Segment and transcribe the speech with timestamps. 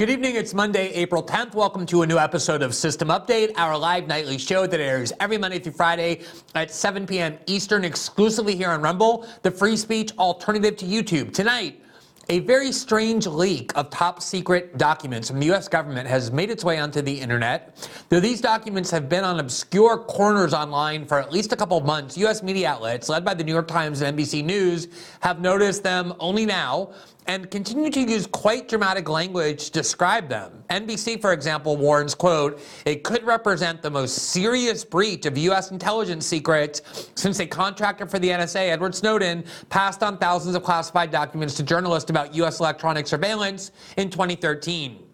[0.00, 0.36] Good evening.
[0.36, 1.52] It's Monday, April 10th.
[1.52, 5.36] Welcome to a new episode of System Update, our live nightly show that airs every
[5.36, 6.22] Monday through Friday
[6.54, 7.36] at 7 p.m.
[7.44, 11.34] Eastern, exclusively here on Rumble, the free speech alternative to YouTube.
[11.34, 11.82] Tonight,
[12.30, 15.68] a very strange leak of top secret documents from the U.S.
[15.68, 17.90] government has made its way onto the internet.
[18.08, 21.84] Though these documents have been on obscure corners online for at least a couple of
[21.84, 22.42] months, U.S.
[22.42, 24.88] media outlets, led by the New York Times and NBC News,
[25.20, 26.92] have noticed them only now
[27.26, 30.64] and continue to use quite dramatic language to describe them.
[30.70, 35.70] NBC, for example, warns, quote, it could represent the most serious breach of U.S.
[35.70, 36.82] intelligence secrets
[37.14, 41.62] since a contractor for the NSA, Edward Snowden, passed on thousands of classified documents to
[41.62, 42.60] journalists about U.S.
[42.60, 45.09] electronic surveillance in 2013.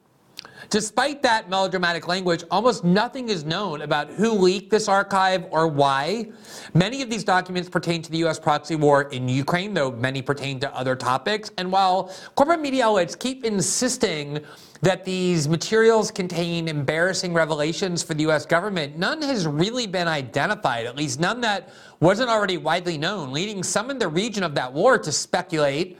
[0.70, 6.26] Despite that melodramatic language, almost nothing is known about who leaked this archive or why.
[6.74, 8.38] Many of these documents pertain to the U.S.
[8.38, 11.50] proxy war in Ukraine, though many pertain to other topics.
[11.56, 14.40] And while corporate media outlets keep insisting
[14.82, 18.44] that these materials contain embarrassing revelations for the U.S.
[18.44, 21.70] government, none has really been identified, at least none that
[22.00, 25.98] wasn't already widely known, leading some in the region of that war to speculate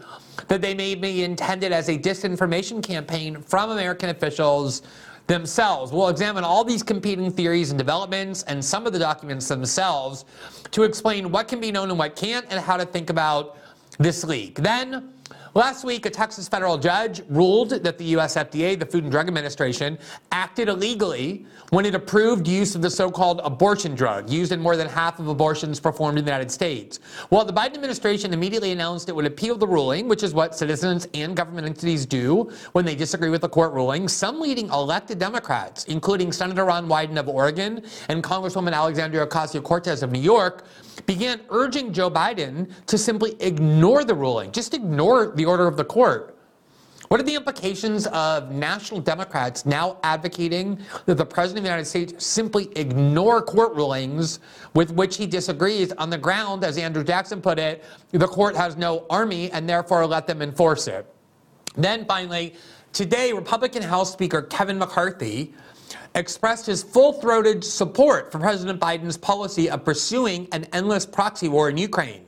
[0.48, 4.82] that they may be intended as a disinformation campaign from American officials
[5.26, 5.92] themselves.
[5.92, 10.24] We'll examine all these competing theories and developments and some of the documents themselves
[10.70, 13.58] to explain what can be known and what can't and how to think about
[13.98, 14.56] this leak.
[14.56, 15.12] Then
[15.56, 18.36] Last week, a Texas federal judge ruled that the U.S.
[18.36, 19.96] FDA, the Food and Drug Administration,
[20.30, 24.76] acted illegally when it approved use of the so called abortion drug, used in more
[24.76, 27.00] than half of abortions performed in the United States.
[27.30, 31.08] Well, the Biden administration immediately announced it would appeal the ruling, which is what citizens
[31.14, 34.08] and government entities do when they disagree with the court ruling.
[34.08, 40.02] Some leading elected Democrats, including Senator Ron Wyden of Oregon and Congresswoman Alexandria Ocasio Cortez
[40.02, 40.66] of New York,
[41.04, 45.84] began urging Joe Biden to simply ignore the ruling, just ignore the order of the
[45.84, 46.36] court.
[47.08, 51.84] What are the implications of national Democrats now advocating that the President of the United
[51.84, 54.40] States simply ignore court rulings
[54.74, 58.76] with which he disagrees on the ground, as Andrew Jackson put it, the court has
[58.76, 61.06] no army and therefore let them enforce it?
[61.76, 62.54] Then finally,
[62.92, 65.54] today, Republican House Speaker Kevin McCarthy
[66.14, 71.68] expressed his full throated support for President Biden's policy of pursuing an endless proxy war
[71.68, 72.26] in Ukraine.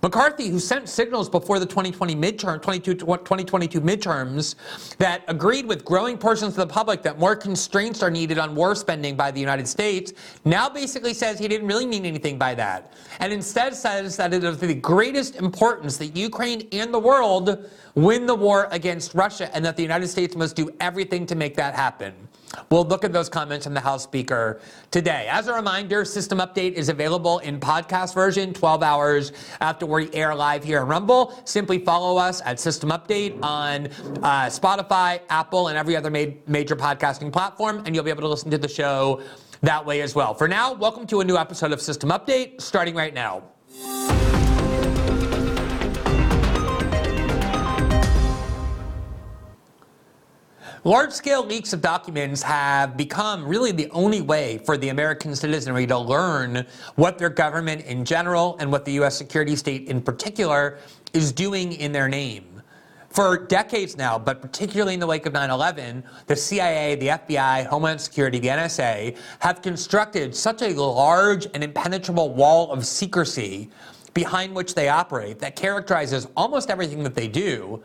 [0.00, 4.54] McCarthy, who sent signals before the 2020 midterm, 2022 midterms
[4.98, 8.76] that agreed with growing portions of the public that more constraints are needed on war
[8.76, 10.12] spending by the United States,
[10.44, 12.92] now basically says he didn't really mean anything by that.
[13.18, 17.68] And instead says that it is of the greatest importance that Ukraine and the world
[17.96, 21.56] win the war against Russia and that the United States must do everything to make
[21.56, 22.14] that happen.
[22.70, 24.60] We'll look at those comments from the House Speaker
[24.90, 25.28] today.
[25.30, 30.34] As a reminder, System Update is available in podcast version 12 hours after we air
[30.34, 31.34] live here in Rumble.
[31.44, 33.86] Simply follow us at System Update on
[34.22, 38.28] uh, Spotify, Apple, and every other ma- major podcasting platform, and you'll be able to
[38.28, 39.22] listen to the show
[39.62, 40.34] that way as well.
[40.34, 43.42] For now, welcome to a new episode of System Update, starting right now.
[50.88, 55.86] Large scale leaks of documents have become really the only way for the American citizenry
[55.86, 59.14] to learn what their government in general and what the U.S.
[59.14, 60.78] security state in particular
[61.12, 62.62] is doing in their name.
[63.10, 67.66] For decades now, but particularly in the wake of 9 11, the CIA, the FBI,
[67.66, 73.68] Homeland Security, the NSA have constructed such a large and impenetrable wall of secrecy
[74.14, 77.82] behind which they operate that characterizes almost everything that they do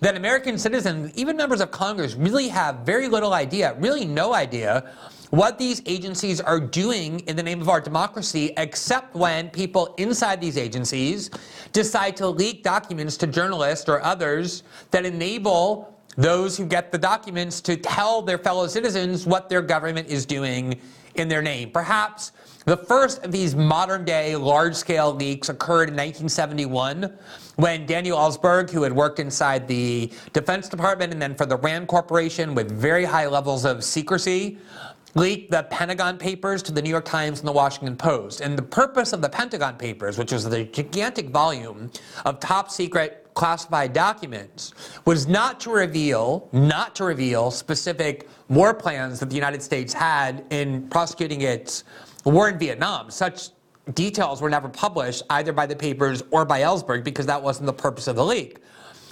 [0.00, 4.90] that American citizens, even members of Congress, really have very little idea, really no idea,
[5.30, 10.40] what these agencies are doing in the name of our democracy, except when people inside
[10.40, 11.30] these agencies
[11.72, 14.62] decide to leak documents to journalists or others
[14.92, 20.06] that enable those who get the documents to tell their fellow citizens what their government
[20.08, 20.80] is doing
[21.16, 21.70] in their name.
[21.70, 22.32] Perhaps
[22.64, 27.12] the first of these modern day large scale leaks occurred in 1971
[27.56, 31.88] when Daniel Ellsberg, who had worked inside the Defense Department and then for the RAND
[31.88, 34.58] Corporation with very high levels of secrecy,
[35.14, 38.40] leaked the Pentagon Papers to the New York Times and the Washington Post.
[38.40, 41.90] And the purpose of the Pentagon Papers, which was the gigantic volume
[42.24, 44.72] of top secret classified documents,
[45.04, 50.44] was not to reveal, not to reveal specific war plans that the United States had
[50.50, 51.84] in prosecuting its
[52.30, 53.10] war in Vietnam.
[53.10, 53.50] Such
[53.92, 57.72] details were never published either by the papers or by Ellsberg because that wasn't the
[57.72, 58.58] purpose of the leak.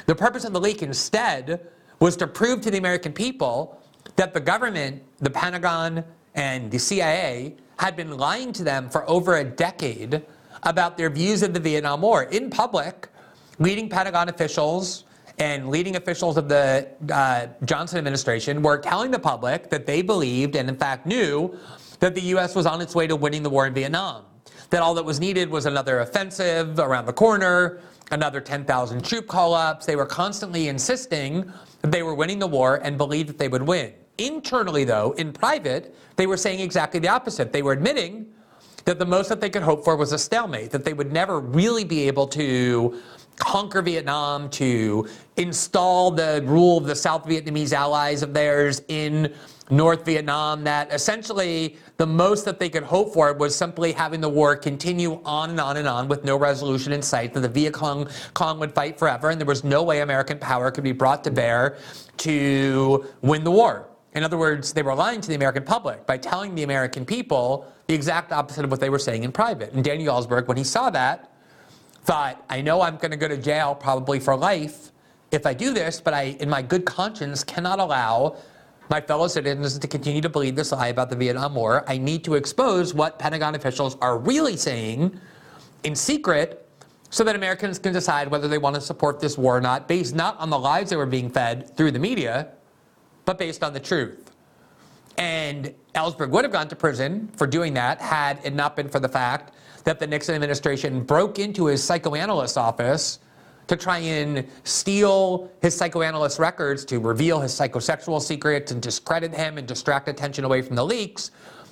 [0.06, 1.68] The purpose of the leak instead
[2.00, 3.80] was to prove to the American people
[4.16, 6.04] that the government, the Pentagon,
[6.34, 10.22] and the CIA had been lying to them for over a decade
[10.62, 13.08] about their views of the Vietnam War in public.
[13.58, 15.04] Leading Pentagon officials
[15.38, 20.56] and leading officials of the uh, Johnson administration were telling the public that they believed
[20.56, 21.56] and, in fact, knew
[22.02, 22.56] that the U.S.
[22.56, 24.25] was on its way to winning the war in Vietnam.
[24.70, 29.54] That all that was needed was another offensive around the corner, another 10,000 troop call
[29.54, 29.87] ups.
[29.87, 33.62] They were constantly insisting that they were winning the war and believed that they would
[33.62, 33.93] win.
[34.19, 37.52] Internally, though, in private, they were saying exactly the opposite.
[37.52, 38.26] They were admitting
[38.84, 41.38] that the most that they could hope for was a stalemate, that they would never
[41.38, 43.00] really be able to
[43.37, 49.32] conquer Vietnam, to install the rule of the South Vietnamese allies of theirs in
[49.70, 54.28] North Vietnam, that essentially the most that they could hope for was simply having the
[54.28, 57.72] war continue on and on and on with no resolution in sight, that the Viet
[57.72, 61.24] Cong, Cong would fight forever, and there was no way American power could be brought
[61.24, 61.78] to bear
[62.18, 63.88] to win the war.
[64.14, 67.66] In other words, they were lying to the American public by telling the American people
[67.86, 69.72] the exact opposite of what they were saying in private.
[69.72, 71.32] And Daniel Ellsberg, when he saw that,
[72.04, 74.90] thought, I know I'm going to go to jail probably for life
[75.30, 78.36] if I do this, but I, in my good conscience, cannot allow
[78.92, 81.82] my fellow citizens to continue to believe this lie about the Vietnam War.
[81.88, 85.18] I need to expose what Pentagon officials are really saying
[85.82, 86.68] in secret
[87.08, 90.14] so that Americans can decide whether they want to support this war or not, based
[90.14, 92.48] not on the lies that were being fed through the media,
[93.24, 94.30] but based on the truth.
[95.16, 99.00] And Ellsberg would have gone to prison for doing that had it not been for
[99.00, 99.54] the fact
[99.84, 103.20] that the Nixon administration broke into his psychoanalyst office
[103.72, 109.56] to try and steal his psychoanalyst records to reveal his psychosexual secrets and discredit him
[109.56, 111.30] and distract attention away from the leaks,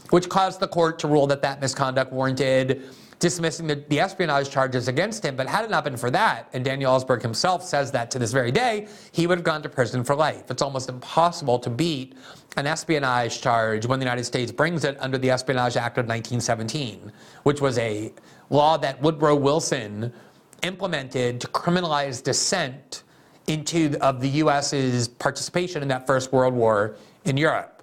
[0.08, 2.88] which caused the court to rule that that misconduct warranted
[3.18, 5.36] dismissing the, the, espionage charges against him.
[5.36, 8.32] But had it not been for that, and Daniel Ellsberg himself says that to this
[8.32, 10.50] very day, he would have gone to prison for life.
[10.50, 12.14] It's almost impossible to beat
[12.56, 17.12] an espionage charge when the United States brings it under the Espionage Act of 1917,
[17.42, 18.10] which was a
[18.48, 20.14] law that Woodrow Wilson
[20.62, 23.02] implemented to criminalize dissent
[23.46, 27.82] into of the U.S.'s participation in that First World War in Europe.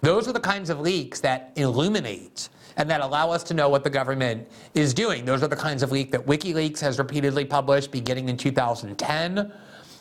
[0.00, 3.84] Those are the kinds of leaks that illuminate and that allow us to know what
[3.84, 5.24] the government is doing.
[5.24, 9.52] Those are the kinds of leaks that WikiLeaks has repeatedly published beginning in 2010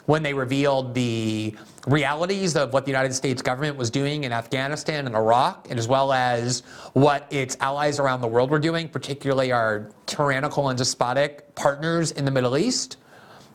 [0.05, 1.55] when they revealed the
[1.87, 5.87] realities of what the United States government was doing in Afghanistan and Iraq, and as
[5.87, 6.61] well as
[6.93, 12.25] what its allies around the world were doing, particularly our tyrannical and despotic partners in
[12.25, 12.97] the Middle East.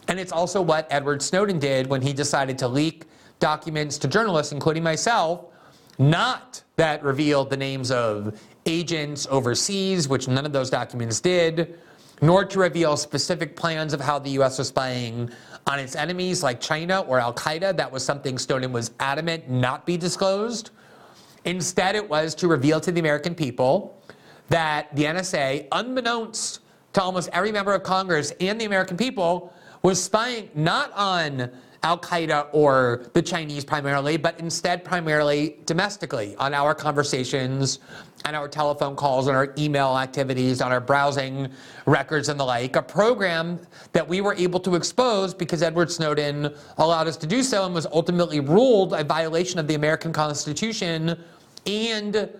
[0.08, 3.04] And it's also what Edward Snowden did when he decided to leak
[3.38, 5.44] documents to journalists, including myself,
[5.98, 11.78] not that revealed the names of agents overseas, which none of those documents did,
[12.22, 14.58] nor to reveal specific plans of how the U.S.
[14.58, 15.30] was spying
[15.66, 17.76] on its enemies like China or Al Qaeda.
[17.76, 20.70] That was something Snowden was adamant not be disclosed.
[21.44, 23.96] Instead, it was to reveal to the American people
[24.48, 26.60] that the NSA, unbeknownst
[26.92, 29.52] to almost every member of Congress and the American people,
[29.82, 31.50] was spying not on
[31.82, 37.78] Al Qaeda or the Chinese primarily, but instead primarily domestically on our conversations
[38.24, 41.48] and our telephone calls and our email activities, on our browsing
[41.86, 42.76] records and the like.
[42.76, 43.58] A program
[43.92, 47.74] that we were able to expose because Edward Snowden allowed us to do so and
[47.74, 51.18] was ultimately ruled a violation of the American Constitution
[51.66, 52.30] and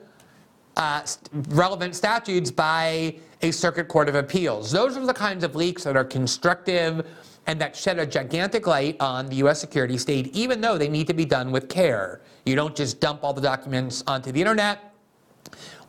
[0.76, 1.06] uh,
[1.48, 4.70] relevant statutes by a circuit court of appeals.
[4.70, 7.06] Those are the kinds of leaks that are constructive
[7.46, 9.60] and that shed a gigantic light on the U.S.
[9.60, 12.20] security state, even though they need to be done with care.
[12.44, 14.94] You don't just dump all the documents onto the internet.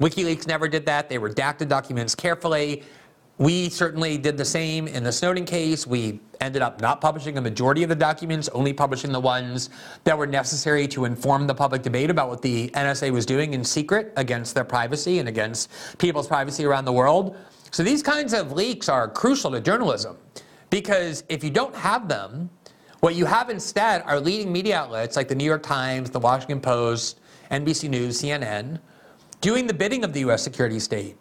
[0.02, 1.10] WikiLeaks never did that.
[1.10, 2.82] They redacted documents carefully.
[3.38, 5.86] We certainly did the same in the Snowden case.
[5.86, 9.70] We ended up not publishing a majority of the documents, only publishing the ones
[10.04, 13.64] that were necessary to inform the public debate about what the NSA was doing in
[13.64, 17.38] secret against their privacy and against people's privacy around the world.
[17.70, 20.18] So these kinds of leaks are crucial to journalism.
[20.72, 22.50] Because if you don't have them,
[23.02, 26.60] what you have instead are leading media outlets like the New York Times, the Washington
[26.60, 27.20] Post,
[27.52, 28.80] NBC News, CNN,
[29.42, 31.18] doing the bidding of the US security state.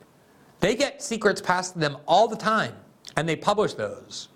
[0.61, 2.75] They get secrets passed to them all the time,
[3.17, 4.29] and they publish those.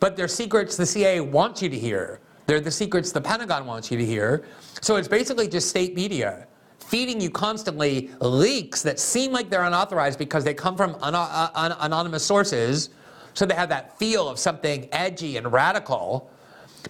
[0.00, 2.20] But they're secrets the CIA wants you to hear.
[2.46, 4.44] They're the secrets the Pentagon wants you to hear.
[4.80, 6.46] So it's basically just state media
[6.80, 11.76] feeding you constantly leaks that seem like they're unauthorized because they come from un- un-
[11.78, 12.90] anonymous sources
[13.34, 16.28] so they have that feel of something edgy and radical.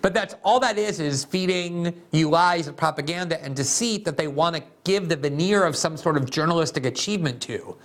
[0.02, 4.28] But that's all that is, is feeding you lies and propaganda and deceit that they
[4.28, 7.76] want to give the veneer of some sort of journalistic achievement to.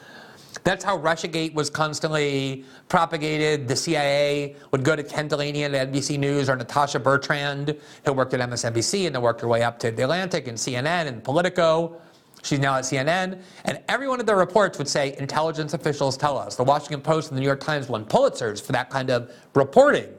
[0.63, 3.67] That's how Russiagate was constantly propagated.
[3.67, 8.39] The CIA would go to Ken at NBC News or Natasha Bertrand, who worked at
[8.49, 12.01] MSNBC and then worked her way up to The Atlantic and CNN and Politico.
[12.41, 13.41] She's now at CNN.
[13.65, 16.55] And every one of their reports would say intelligence officials tell us.
[16.55, 20.09] The Washington Post and the New York Times won Pulitzers for that kind of reporting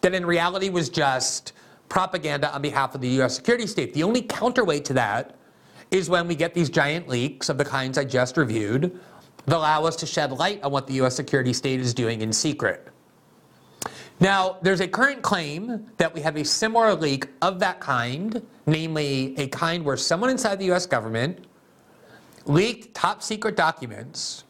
[0.00, 1.52] that in reality was just
[1.88, 3.92] propaganda on behalf of the US security state.
[3.94, 5.36] The only counterweight to that
[5.90, 8.98] is when we get these giant leaks of the kinds I just reviewed
[9.46, 12.32] that allow us to shed light on what the US security state is doing in
[12.32, 12.88] secret.
[14.20, 19.34] Now, there's a current claim that we have a similar leak of that kind, namely
[19.38, 21.46] a kind where someone inside the US government
[22.44, 24.44] leaked top secret documents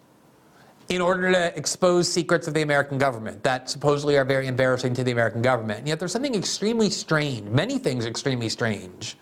[0.90, 5.04] in order to expose secrets of the American government that supposedly are very embarrassing to
[5.04, 5.78] the American government.
[5.78, 9.16] And yet there's something extremely strange, many things extremely strange,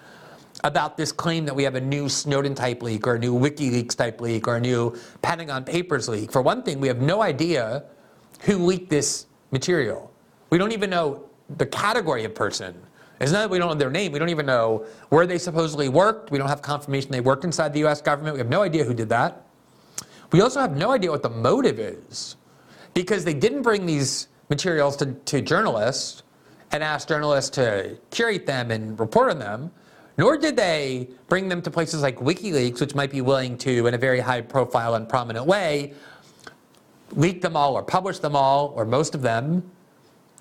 [0.64, 3.94] about this claim that we have a new Snowden type leak or a new WikiLeaks
[3.94, 6.32] type leak or a new Pentagon Papers leak.
[6.32, 7.84] For one thing, we have no idea
[8.40, 10.10] who leaked this material.
[10.48, 12.75] We don't even know the category of person.
[13.20, 15.90] It's not that we don't know their name, we don't even know where they supposedly
[15.90, 16.30] worked.
[16.30, 18.34] We don't have confirmation they worked inside the US government.
[18.34, 19.48] We have no idea who did that.
[20.30, 22.37] We also have no idea what the motive is
[22.94, 26.23] because they didn't bring these materials to, to journalists
[26.73, 29.70] and ask journalists to curate them and report on them,
[30.18, 33.94] nor did they bring them to places like WikiLeaks, which might be willing to, in
[33.94, 35.94] a very high profile and prominent way,
[37.12, 39.70] leak them all or publish them all or most of them.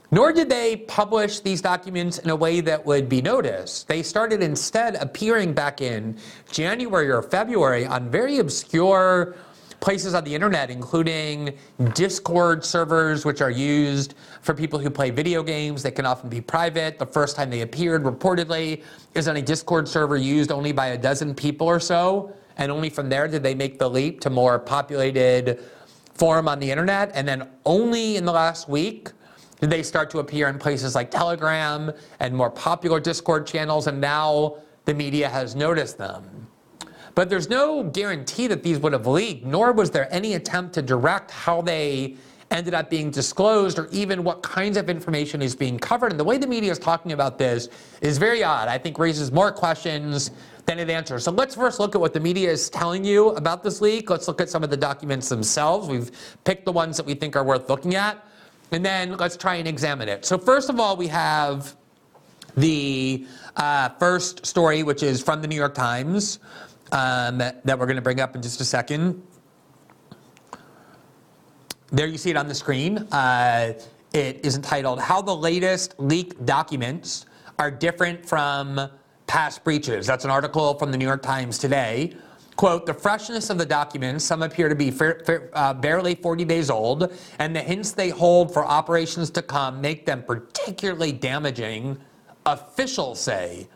[0.10, 3.88] Nor did they publish these documents in a way that would be noticed.
[3.88, 6.18] They started instead appearing back in
[6.50, 9.36] January or February on very obscure
[9.80, 11.58] places on the internet, including
[11.94, 15.84] Discord servers, which are used for people who play video games.
[15.84, 16.98] They can often be private.
[16.98, 20.98] The first time they appeared, reportedly, is on a Discord server used only by a
[20.98, 22.34] dozen people or so.
[22.58, 25.64] And only from there did they make the leap to more populated
[26.14, 27.12] forum on the internet.
[27.14, 29.12] And then only in the last week
[29.62, 33.86] did they start to appear in places like Telegram and more popular Discord channels.
[33.86, 36.47] And now the media has noticed them.
[37.18, 40.84] But there's no guarantee that these would have leaked, nor was there any attempt to
[40.84, 42.16] direct how they
[42.52, 46.12] ended up being disclosed or even what kinds of information is being covered.
[46.12, 47.70] And the way the media is talking about this
[48.02, 48.68] is very odd.
[48.68, 50.30] I think raises more questions
[50.68, 51.24] than it answers.
[51.24, 54.12] So let's first look at what the media is telling you about this leak.
[54.12, 55.88] Let's look at some of the documents themselves.
[55.88, 56.12] We've
[56.44, 58.24] picked the ones that we think are worth looking at.
[58.72, 60.24] And then let's try and examine it.
[60.24, 61.76] So first of all, we have
[62.56, 66.38] the uh, first story, which is from the New York Times
[66.92, 69.22] um, that we're going to bring up in just a second.
[71.92, 72.98] There you see it on the screen.
[73.12, 73.74] Uh,
[74.14, 77.26] it is entitled How the Latest Leaked Documents
[77.60, 78.90] Are Different from
[79.26, 80.08] Past Breaches.
[80.08, 82.16] That's an article from the New York Times today.
[82.58, 86.44] Quote, the freshness of the documents, some appear to be fair, fair, uh, barely 40
[86.44, 91.98] days old, and the hints they hold for operations to come make them particularly damaging,
[92.48, 93.68] officials say.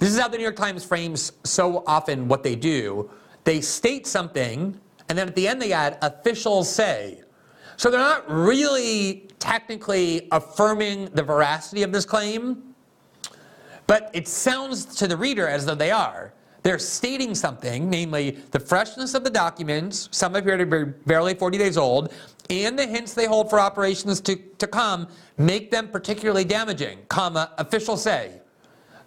[0.00, 3.10] This is how the New York Times frames so often what they do.
[3.44, 4.80] They state something,
[5.10, 7.20] and then at the end they add officials say.
[7.76, 12.74] So they're not really technically affirming the veracity of this claim,
[13.86, 16.32] but it sounds to the reader as though they are.
[16.62, 21.58] They're stating something, namely the freshness of the documents, some appear to be barely 40
[21.58, 22.10] days old,
[22.48, 27.52] and the hints they hold for operations to, to come make them particularly damaging, comma,
[27.58, 28.39] officials say.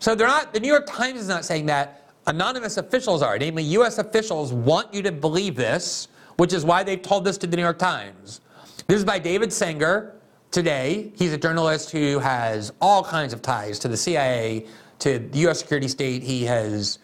[0.04, 2.10] So they're not, the New York Times is not saying that.
[2.28, 7.02] Anonymous officials are, namely US officials want you to believe this, which is why they've
[7.02, 8.42] told this to the New York Times.
[8.88, 10.20] This is by David Sanger
[10.52, 11.14] today.
[11.16, 14.66] He's a journalist who has all kinds of ties to the CIA,
[15.00, 16.22] to the US security state.
[16.22, 17.00] He has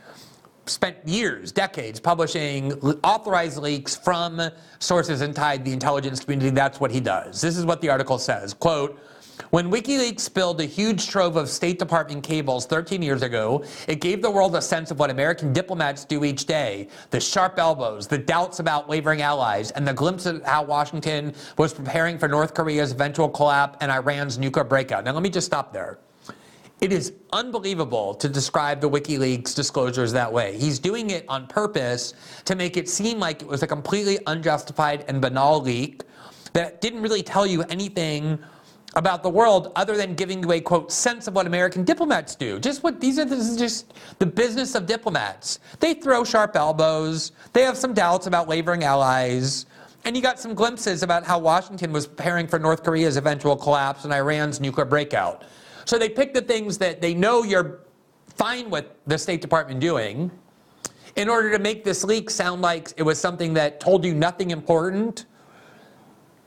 [0.66, 2.74] spent years, decades, publishing
[3.06, 4.42] authorized leaks from
[4.80, 6.50] sources inside the intelligence community.
[6.50, 7.40] That's what he does.
[7.40, 8.54] This is what the article says.
[8.54, 9.00] Quote,
[9.52, 14.22] when WikiLeaks spilled a huge trove of State Department cables 13 years ago, it gave
[14.22, 18.18] the world a sense of what American diplomats do each day the sharp elbows, the
[18.18, 22.92] doubts about wavering allies, and the glimpse of how Washington was preparing for North Korea's
[22.92, 25.04] eventual collapse and Iran's nuclear breakout.
[25.06, 26.00] Now, let me just stop there.
[26.82, 30.58] It is unbelievable to describe the WikiLeaks disclosures that way.
[30.58, 32.14] He's doing it on purpose
[32.46, 36.04] to make it seem like it was a completely unjustified and banal leak
[36.54, 38.40] that didn't really tell you anything
[38.96, 42.60] about the world other than giving you a quote sense of what American diplomats do.
[42.60, 45.60] Just what these are this is just the business of diplomats.
[45.80, 49.68] They throw sharp elbows, they have some doubts about wavering allies,
[50.06, 54.06] and you got some glimpses about how Washington was preparing for North Korea's eventual collapse
[54.06, 55.44] and Iran's nuclear breakout.
[55.86, 57.82] So they pick the things that they know you're
[58.28, 60.32] fine with the State Department doing
[61.16, 64.52] in order to make this leak sound like it was something that told you nothing
[64.52, 65.26] important,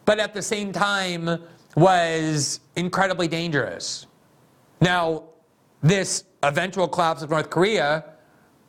[0.06, 1.38] but at the same time
[1.76, 4.06] was incredibly dangerous.
[4.80, 5.24] Now,
[5.82, 8.04] this eventual collapse of North Korea,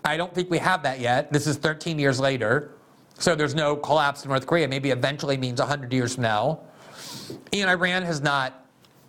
[0.05, 1.31] I don't think we have that yet.
[1.31, 2.71] This is 13 years later.
[3.19, 4.67] So there's no collapse of North Korea.
[4.67, 6.59] Maybe eventually means 100 years from now.
[7.51, 8.65] And Iran has not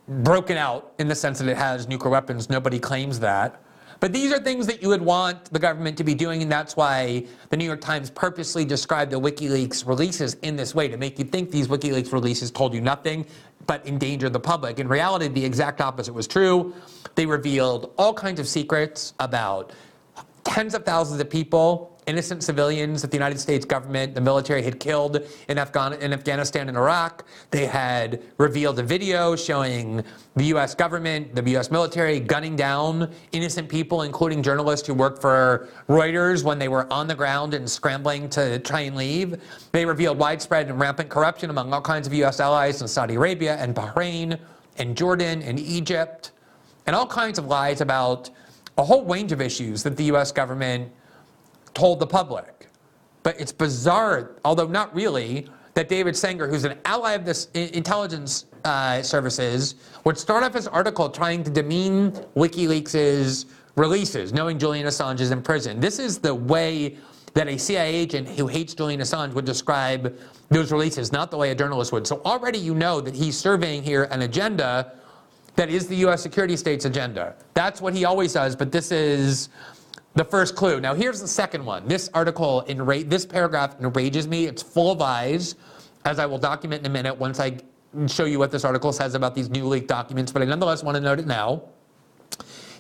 [0.07, 2.51] broken out in the sense that it has nuclear weapons.
[2.51, 3.61] Nobody claims that.
[4.01, 6.77] But these are things that you would want the government to be doing, and that's
[6.77, 11.19] why the New York Times purposely described the WikiLeaks releases in this way to make
[11.19, 13.25] you think these WikiLeaks releases told you nothing
[13.67, 14.79] but endangered the public.
[14.79, 16.75] In reality, the exact opposite was true.
[17.15, 19.73] They revealed all kinds of secrets about
[20.45, 24.79] tens of thousands of people innocent civilians that the United States government, the military had
[24.79, 27.25] killed in, Afghan- in Afghanistan and Iraq.
[27.51, 30.05] They had revealed a video showing
[30.37, 30.75] the U.S.
[30.75, 31.71] government, the U.S.
[31.71, 37.07] military gunning down innocent people, including journalists who worked for Reuters when they were on
[37.07, 39.41] the ground and scrambling to try and leave.
[39.73, 42.41] They revealed widespread and rampant corruption among all kinds of U.S.
[42.41, 44.39] allies in Saudi Arabia and Bahrain
[44.77, 46.33] and Jordan and Egypt,
[46.87, 48.29] and all kinds of lies about
[48.79, 50.33] a whole range of issues that the U.S.
[50.33, 50.91] government
[51.75, 52.69] told the public.
[53.23, 58.47] But it's bizarre, although not really, that David Sanger, who's an ally of this intelligence
[58.65, 65.21] uh, services, would start off his article trying to demean WikiLeaks' releases, knowing Julian Assange
[65.21, 65.81] is in prison.
[65.81, 66.97] This is the way
[67.35, 70.17] that a CIA agent who hates Julian Assange would describe
[70.51, 72.07] those releases, not the way a journalist would.
[72.07, 74.93] So already you know that he's surveying here an agenda
[75.57, 76.23] that is the U.S.
[76.23, 77.35] security state's agenda.
[77.55, 79.49] That's what he always does, but this is
[80.15, 80.81] the first clue.
[80.81, 81.87] Now, here's the second one.
[81.87, 84.47] This article, enra- this paragraph enrages me.
[84.47, 85.55] It's full of eyes,
[86.05, 87.59] as I will document in a minute once I
[88.07, 90.97] show you what this article says about these new leaked documents, but I nonetheless want
[90.97, 91.63] to note it now.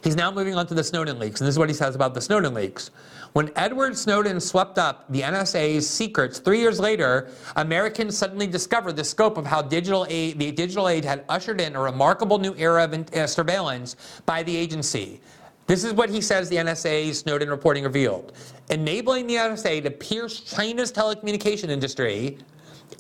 [0.02, 2.14] He's now moving on to the Snowden leaks, and this is what he says about
[2.14, 2.90] the Snowden leaks.
[3.34, 9.02] When Edward Snowden swept up the NSA's secrets three years later, Americans suddenly discovered the
[9.02, 12.84] scope of how digital aid, the digital aid had ushered in a remarkable new era
[12.84, 15.20] of uh, surveillance by the agency.
[15.66, 18.34] This is what he says the NSA Snowden reporting revealed.
[18.70, 22.38] Enabling the NSA to pierce China's telecommunication industry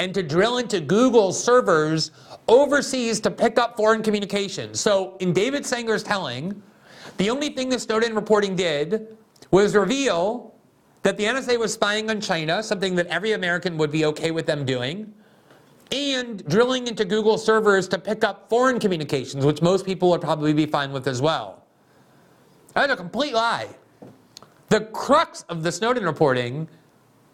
[0.00, 2.10] and to drill into Google's servers
[2.48, 4.80] overseas to pick up foreign communications.
[4.80, 6.60] So, in David Sanger's telling,
[7.18, 9.16] the only thing the Snowden reporting did
[9.54, 10.52] was reveal
[11.04, 14.46] that the NSA was spying on China, something that every American would be okay with
[14.46, 15.14] them doing,
[15.92, 20.52] and drilling into Google servers to pick up foreign communications, which most people would probably
[20.52, 21.64] be fine with as well.
[22.74, 23.68] That's a complete lie.
[24.70, 26.68] The crux of the Snowden reporting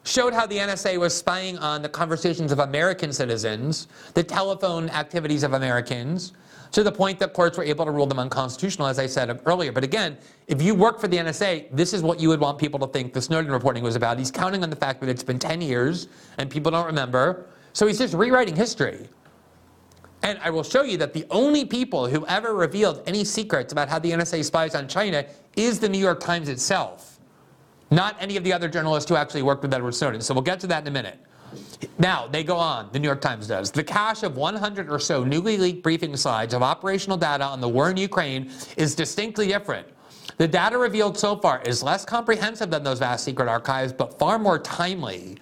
[0.02, 5.42] showed how the NSA was spying on the conversations of American citizens, the telephone activities
[5.42, 6.34] of Americans,
[6.72, 9.72] to the point that courts were able to rule them unconstitutional, as I said earlier.
[9.72, 12.78] But again, if you work for the NSA, this is what you would want people
[12.80, 14.18] to think the Snowden reporting was about.
[14.18, 17.46] He's counting on the fact that it's been 10 years and people don't remember.
[17.72, 19.08] So he's just rewriting history.
[20.22, 23.88] And I will show you that the only people who ever revealed any secrets about
[23.88, 25.24] how the NSA spies on China
[25.56, 27.18] is the New York Times itself,
[27.90, 30.20] not any of the other journalists who actually worked with Edward Snowden.
[30.20, 31.18] So we'll get to that in a minute.
[31.98, 33.70] Now, they go on, the New York Times does.
[33.70, 37.68] The cache of 100 or so newly leaked briefing slides of operational data on the
[37.68, 39.86] war in Ukraine is distinctly different.
[40.36, 44.38] The data revealed so far is less comprehensive than those vast secret archives, but far
[44.38, 45.38] more timely.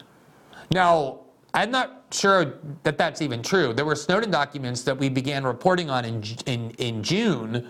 [0.72, 1.20] Now,
[1.54, 3.72] I'm not sure that that's even true.
[3.72, 7.68] There were Snowden documents that we began reporting on in, in, in June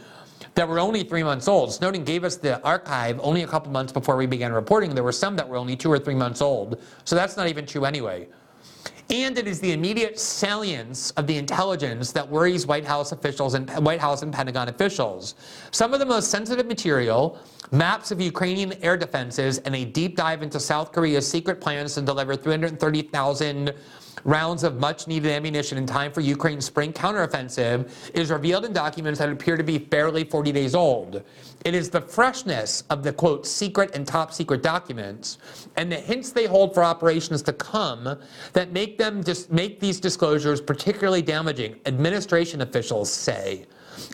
[0.59, 1.73] that were only three months old.
[1.73, 4.93] Snowden gave us the archive only a couple months before we began reporting.
[4.93, 6.83] There were some that were only two or three months old.
[7.05, 8.27] So that's not even true anyway.
[9.09, 13.71] And it is the immediate salience of the intelligence that worries White House officials and
[13.87, 15.37] White House and Pentagon officials.
[15.71, 17.39] Some of the most sensitive material,
[17.71, 22.03] maps of Ukrainian air defenses, and a deep dive into South Korea's secret plans to
[22.03, 23.73] deliver 330,000
[24.25, 29.19] rounds of much needed ammunition in time for Ukraine's spring counteroffensive is revealed in documents
[29.19, 31.23] that appear to be barely 40 days old.
[31.65, 35.39] It is the freshness of the quote secret and top secret documents
[35.77, 38.19] and the hints they hold for operations to come
[38.53, 43.67] that make them just make these disclosures particularly damaging, administration officials say.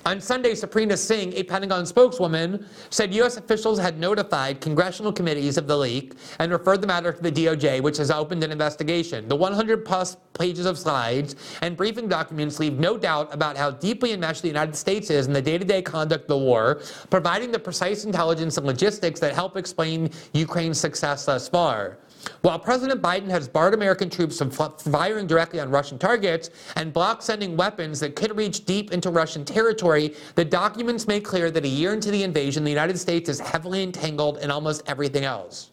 [0.07, 3.37] On Sunday, Sabrina Singh, a Pentagon spokeswoman, said U.S.
[3.37, 7.81] officials had notified congressional committees of the leak and referred the matter to the DOJ,
[7.81, 9.29] which has opened an investigation.
[9.29, 14.13] The 100 plus pages of slides and briefing documents leave no doubt about how deeply
[14.13, 17.53] enmeshed the United States is in the day to day conduct of the war, providing
[17.53, 21.99] the precise intelligence and logistics that help explain Ukraine's success thus far.
[22.43, 27.23] While President Biden has barred American troops from firing directly on Russian targets and blocked
[27.23, 31.69] sending weapons that could reach deep into Russian territory, the documents make clear that a
[31.69, 35.71] year into the invasion, the United States is heavily entangled in almost everything else.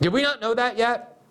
[0.00, 1.22] Did we not know that yet?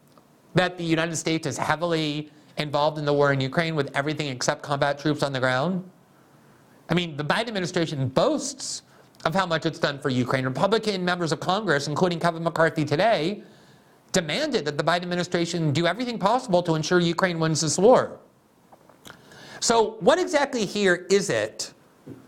[0.56, 4.64] That the United States is heavily involved in the war in Ukraine with everything except
[4.64, 5.90] combat troops on the ground?
[6.90, 8.84] I mean, the Biden administration boasts
[9.26, 10.46] of how much it's done for Ukraine.
[10.46, 13.44] Republican members of Congress, including Kevin McCarthy today,
[14.16, 18.18] demanded that the Biden administration do everything possible to ensure Ukraine wins this war.
[19.60, 21.74] So, what exactly here is it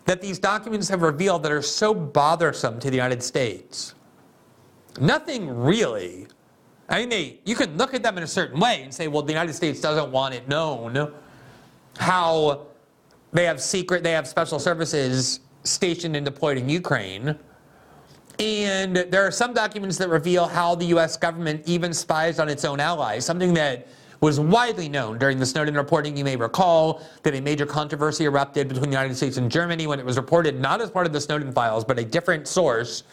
[0.04, 3.95] that these documents have revealed that are so bothersome to the United States?
[5.00, 6.28] Nothing really.
[6.89, 9.21] I mean, they, you can look at them in a certain way and say, well,
[9.21, 11.13] the United States doesn't want it known
[11.97, 12.67] how
[13.32, 17.38] they have secret, they have special services stationed and deployed in Ukraine.
[18.39, 22.63] And there are some documents that reveal how the US government even spies on its
[22.65, 23.88] own allies, something that
[24.21, 26.17] was widely known during the Snowden reporting.
[26.17, 30.00] You may recall that a major controversy erupted between the United States and Germany when
[30.00, 33.04] it was reported not as part of the Snowden files, but a different source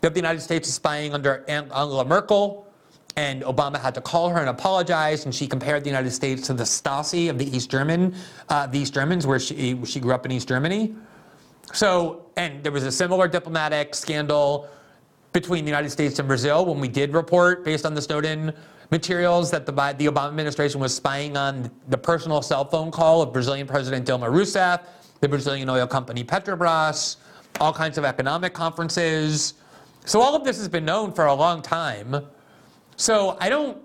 [0.00, 2.66] that the United States is spying under Angela Merkel.
[3.16, 6.52] And Obama had to call her and apologize, and she compared the United States to
[6.52, 8.12] the Stasi of the East German,
[8.48, 10.96] uh, the East Germans, where she she grew up in East Germany.
[11.72, 14.68] So, and there was a similar diplomatic scandal
[15.32, 18.52] between the United States and Brazil when we did report, based on the Snowden
[18.90, 23.32] materials, that the, the Obama administration was spying on the personal cell phone call of
[23.32, 24.82] Brazilian President Dilma Rousseff,
[25.20, 27.16] the Brazilian oil company Petrobras,
[27.60, 29.54] all kinds of economic conferences.
[30.04, 32.24] So all of this has been known for a long time.
[32.96, 33.78] So I don't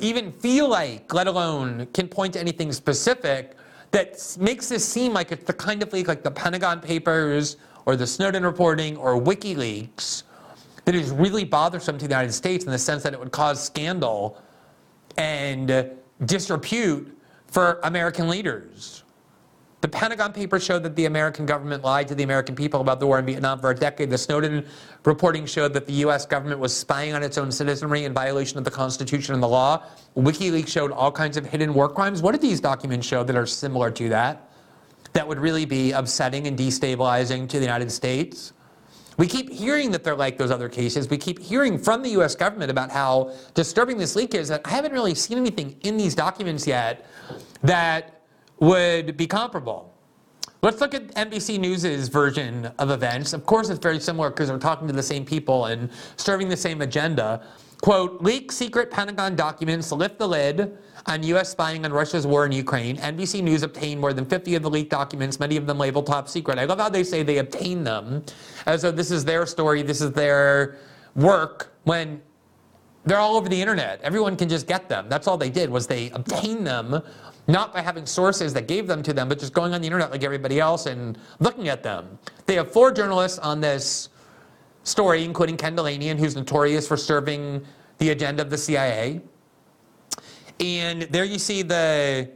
[0.00, 3.56] even feel like, let alone can point to anything specific
[3.94, 7.94] that makes this seem like it's the kind of leak like the Pentagon Papers or
[7.94, 10.24] the Snowden reporting or WikiLeaks
[10.84, 13.62] that is really bothersome to the United States in the sense that it would cause
[13.62, 14.42] scandal
[15.16, 15.92] and
[16.24, 18.93] disrepute for American leaders.
[19.84, 23.06] The Pentagon Papers showed that the American government lied to the American people about the
[23.06, 24.08] war in Vietnam for a decade.
[24.08, 24.64] The Snowden
[25.04, 26.24] reporting showed that the U.S.
[26.24, 29.82] government was spying on its own citizenry in violation of the Constitution and the law.
[30.16, 32.22] WikiLeaks showed all kinds of hidden war crimes.
[32.22, 34.48] What did these documents show that are similar to that?
[35.12, 38.54] That would really be upsetting and destabilizing to the United States?
[39.18, 41.10] We keep hearing that they're like those other cases.
[41.10, 44.50] We keep hearing from the US government about how disturbing this leak is.
[44.50, 47.04] I haven't really seen anything in these documents yet
[47.62, 48.22] that
[48.60, 49.92] would be comparable.
[50.62, 53.34] Let's look at NBC News' version of events.
[53.34, 56.56] Of course, it's very similar because we're talking to the same people and serving the
[56.56, 57.46] same agenda.
[57.82, 61.50] Quote, leak secret Pentagon documents lift the lid on U.S.
[61.50, 62.96] spying on Russia's war in Ukraine.
[62.96, 66.30] NBC News obtained more than 50 of the leaked documents, many of them labeled top
[66.30, 66.58] secret.
[66.58, 68.24] I love how they say they obtained them
[68.64, 70.78] as though this is their story, this is their
[71.14, 72.22] work, when
[73.04, 74.00] they're all over the internet.
[74.00, 75.06] Everyone can just get them.
[75.10, 77.02] That's all they did was they obtained them
[77.46, 80.10] not by having sources that gave them to them, but just going on the internet
[80.10, 82.18] like everybody else and looking at them.
[82.46, 84.08] They have four journalists on this
[84.82, 87.64] story, including Ken Dilanian, who's notorious for serving
[87.98, 89.20] the agenda of the CIA.
[90.60, 92.30] And there you see the,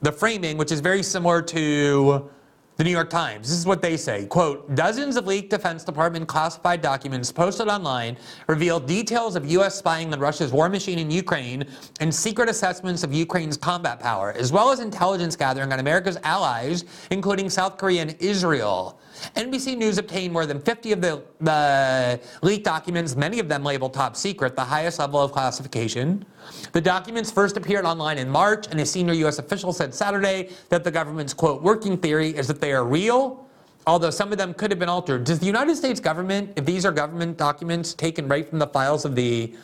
[0.00, 2.30] the framing, which is very similar to
[2.76, 3.48] the New York Times.
[3.48, 8.18] This is what they say, quote, dozens of leaked Defense Department classified documents posted online
[8.48, 9.78] reveal details of U.S.
[9.78, 11.64] spying on Russia's war machine in Ukraine
[12.00, 16.84] and secret assessments of Ukraine's combat power, as well as intelligence gathering on America's allies,
[17.10, 19.00] including South Korea and Israel.
[19.34, 23.94] NBC News obtained more than 50 of the, the leaked documents, many of them labeled
[23.94, 26.24] top secret, the highest level of classification.
[26.72, 29.38] The documents first appeared online in March, and a senior U.S.
[29.38, 33.46] official said Saturday that the government's, quote, working theory is that they are real,
[33.86, 35.24] although some of them could have been altered.
[35.24, 39.04] Does the United States government, if these are government documents taken right from the files
[39.04, 39.54] of the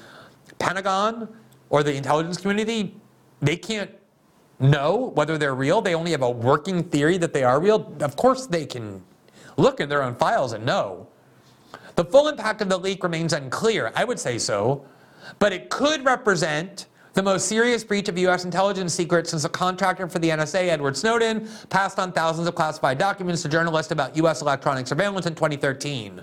[0.59, 1.29] Pentagon
[1.71, 2.95] or the intelligence community,
[3.41, 3.91] they can't
[4.61, 5.81] know whether they're real?
[5.81, 7.95] They only have a working theory that they are real?
[8.01, 9.03] Of course they can
[9.57, 11.09] look in their own files and know.
[11.95, 13.93] The full impact of the leak remains unclear.
[13.95, 14.85] I would say so.
[15.39, 18.45] But it could represent the most serious breach of U.S.
[18.45, 22.99] intelligence secrets since a contractor for the NSA, Edward Snowden, passed on thousands of classified
[22.99, 24.41] documents to journalists about U.S.
[24.41, 26.23] electronic surveillance in 2013.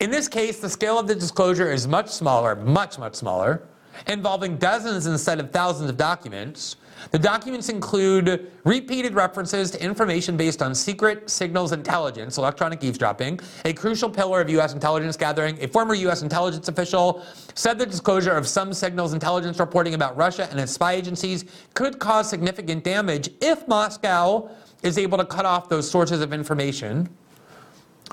[0.00, 3.66] In this case, the scale of the disclosure is much smaller, much, much smaller,
[4.06, 6.76] involving dozens instead of thousands of documents.
[7.10, 13.72] The documents include repeated references to information based on secret signals intelligence, electronic eavesdropping, a
[13.72, 14.74] crucial pillar of U.S.
[14.74, 15.58] intelligence gathering.
[15.62, 16.22] A former U.S.
[16.22, 20.92] intelligence official said the disclosure of some signals intelligence reporting about Russia and its spy
[20.92, 24.50] agencies could cause significant damage if Moscow
[24.82, 27.08] is able to cut off those sources of information.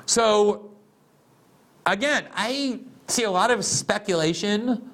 [0.06, 0.70] So,
[1.86, 4.90] again, I see a lot of speculation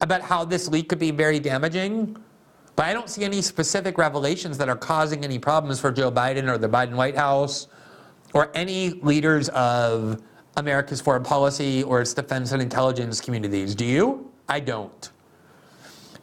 [0.00, 2.16] about how this leak could be very damaging.
[2.76, 6.48] But I don't see any specific revelations that are causing any problems for Joe Biden
[6.48, 7.68] or the Biden White House
[8.34, 10.22] or any leaders of
[10.58, 13.74] America's foreign policy or its defense and intelligence communities.
[13.74, 14.30] Do you?
[14.48, 15.10] I don't.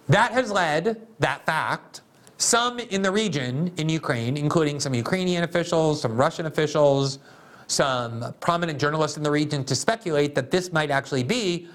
[0.09, 2.01] That has led, that fact,
[2.37, 7.19] some in the region in Ukraine, including some Ukrainian officials, some Russian officials,
[7.67, 11.67] some prominent journalists in the region, to speculate that this might actually be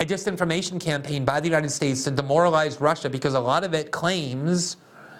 [0.00, 3.90] a disinformation campaign by the United States to demoralize Russia because a lot of it
[3.90, 4.76] claims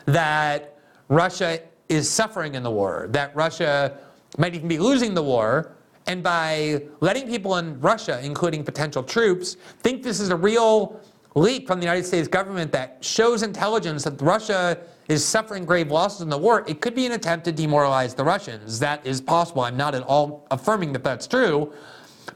[0.06, 0.78] that
[1.08, 3.98] Russia is suffering in the war, that Russia
[4.36, 5.72] might even be losing the war.
[6.06, 11.00] And by letting people in Russia, including potential troops, think this is a real
[11.34, 14.78] leak from the United States government that shows intelligence that Russia
[15.08, 18.24] is suffering grave losses in the war, it could be an attempt to demoralize the
[18.24, 18.78] Russians.
[18.78, 19.62] That is possible.
[19.62, 21.72] I'm not at all affirming that that's true.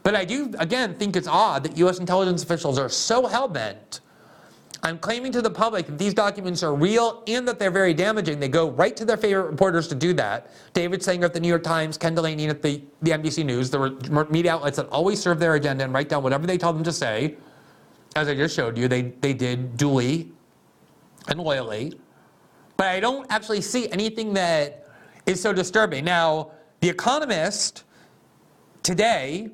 [0.01, 1.99] But I do, again, think it's odd that U.S.
[1.99, 3.99] intelligence officials are so hell bent
[4.83, 8.39] on claiming to the public that these documents are real and that they're very damaging.
[8.39, 10.51] They go right to their favorite reporters to do that.
[10.73, 14.27] David Sanger at the New York Times, Ken Dilanian at the, the NBC News, the
[14.29, 16.91] media outlets that always serve their agenda and write down whatever they tell them to
[16.91, 17.37] say.
[18.15, 20.31] As I just showed you, they, they did duly
[21.29, 21.93] and loyally.
[22.75, 24.89] But I don't actually see anything that
[25.25, 26.03] is so disturbing.
[26.03, 26.51] Now,
[26.81, 27.85] The Economist
[28.83, 29.49] today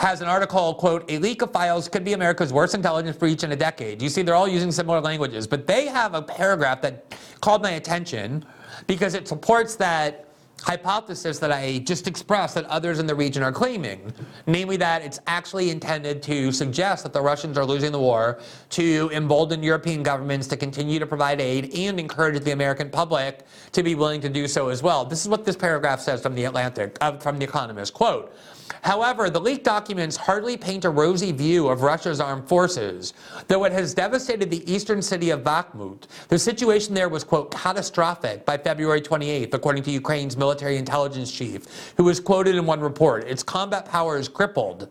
[0.00, 3.52] has an article, quote, a leak of files could be America's worst intelligence breach in
[3.52, 4.00] a decade.
[4.00, 7.72] You see, they're all using similar languages, but they have a paragraph that called my
[7.72, 8.42] attention
[8.86, 10.26] because it supports that
[10.62, 14.10] hypothesis that I just expressed that others in the region are claiming,
[14.46, 19.10] namely that it's actually intended to suggest that the Russians are losing the war to
[19.12, 23.94] embolden European governments to continue to provide aid and encourage the American public to be
[23.94, 25.04] willing to do so as well.
[25.04, 27.92] This is what this paragraph says from the Atlantic, uh, from the Economist.
[27.92, 28.34] Quote,
[28.82, 33.12] However, the leaked documents hardly paint a rosy view of Russia's armed forces.
[33.46, 38.46] Though it has devastated the eastern city of Bakhmut, the situation there was, quote, catastrophic
[38.46, 43.24] by February 28th, according to Ukraine's military intelligence chief, who was quoted in one report.
[43.24, 44.88] Its combat power is crippled.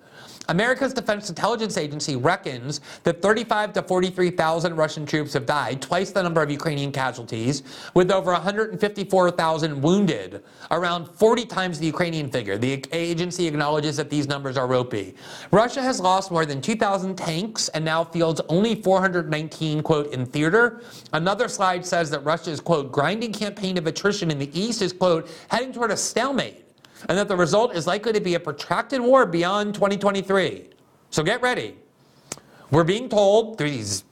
[0.49, 6.23] America's Defense Intelligence Agency reckons that 35 to 43,000 Russian troops have died, twice the
[6.23, 7.61] number of Ukrainian casualties,
[7.93, 12.57] with over 154,000 wounded, around 40 times the Ukrainian figure.
[12.57, 15.13] The agency acknowledges that these numbers are ropey.
[15.51, 20.81] Russia has lost more than 2,000 tanks and now fields only 419, quote, in theater.
[21.13, 25.29] Another slide says that Russia's, quote, grinding campaign of attrition in the east is, quote,
[25.49, 26.65] heading toward a stalemate
[27.07, 30.69] and that the result is likely to be a protracted war beyond 2023.
[31.11, 31.75] So get ready.
[32.71, 34.03] We're being told through these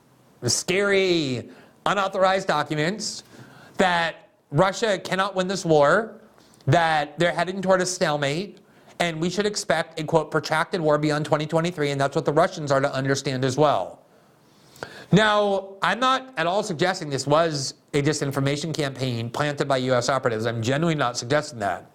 [0.46, 1.50] scary,
[1.86, 3.24] unauthorized documents
[3.78, 6.22] that Russia cannot win this war,
[6.66, 8.60] that they're heading toward a stalemate,
[9.00, 12.72] and we should expect a quote protracted war beyond 2023, and that's what the Russians
[12.72, 14.02] are to understand as well.
[15.12, 20.46] Now, I'm not at all suggesting this was a disinformation campaign planted by US operatives.
[20.46, 21.90] I'm genuinely not suggesting that.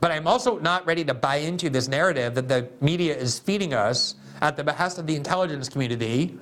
[0.00, 3.74] But I'm also not ready to buy into this narrative that the media is feeding
[3.74, 6.38] us at the behest of the intelligence community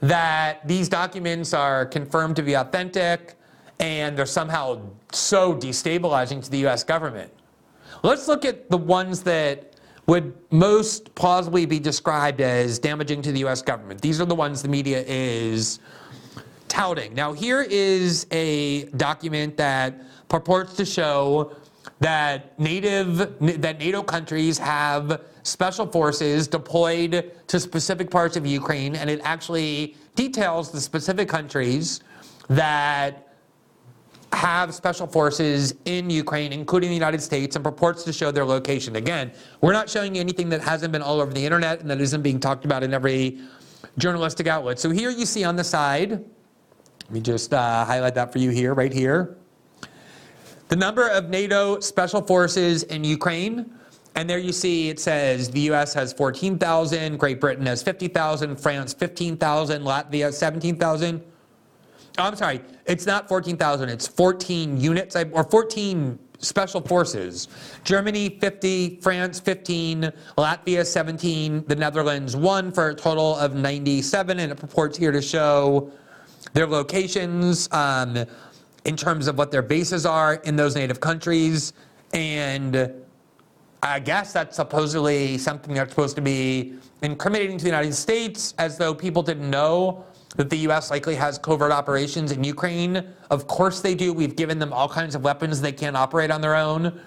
[0.00, 3.34] that these documents are confirmed to be authentic
[3.78, 4.80] and they're somehow
[5.12, 7.32] so destabilizing to the US government.
[8.02, 9.74] Let's look at the ones that
[10.06, 14.00] would most plausibly be described as damaging to the US government.
[14.00, 15.78] These are the ones the media is
[16.68, 17.14] touting.
[17.14, 21.54] Now, here is a document that purports to show
[22.02, 23.16] that native
[23.62, 29.96] that NATO countries have special forces deployed to specific parts of Ukraine, and it actually
[30.16, 32.00] details the specific countries
[32.48, 33.28] that
[34.32, 38.96] have special forces in Ukraine, including the United States, and purports to show their location.
[38.96, 42.00] Again, we're not showing you anything that hasn't been all over the internet and that
[42.00, 43.38] isn't being talked about in every
[43.98, 44.80] journalistic outlet.
[44.80, 48.50] So here you see on the side, let me just uh, highlight that for you
[48.50, 49.36] here, right here.
[50.72, 53.70] The number of NATO special forces in Ukraine,
[54.14, 58.94] and there you see it says the US has 14,000, Great Britain has 50,000, France
[58.94, 61.22] 15,000, Latvia 17,000.
[62.16, 67.48] Oh, I'm sorry, it's not 14,000, it's 14 units or 14 special forces.
[67.84, 74.50] Germany 50, France 15, Latvia 17, the Netherlands 1 for a total of 97, and
[74.50, 75.92] it purports here to show
[76.54, 77.70] their locations.
[77.72, 78.24] Um,
[78.84, 81.72] in terms of what their bases are in those native countries.
[82.12, 82.92] And
[83.82, 88.78] I guess that's supposedly something that's supposed to be incriminating to the United States, as
[88.78, 90.04] though people didn't know
[90.36, 93.06] that the US likely has covert operations in Ukraine.
[93.30, 94.12] Of course they do.
[94.12, 97.00] We've given them all kinds of weapons they can't operate on their own.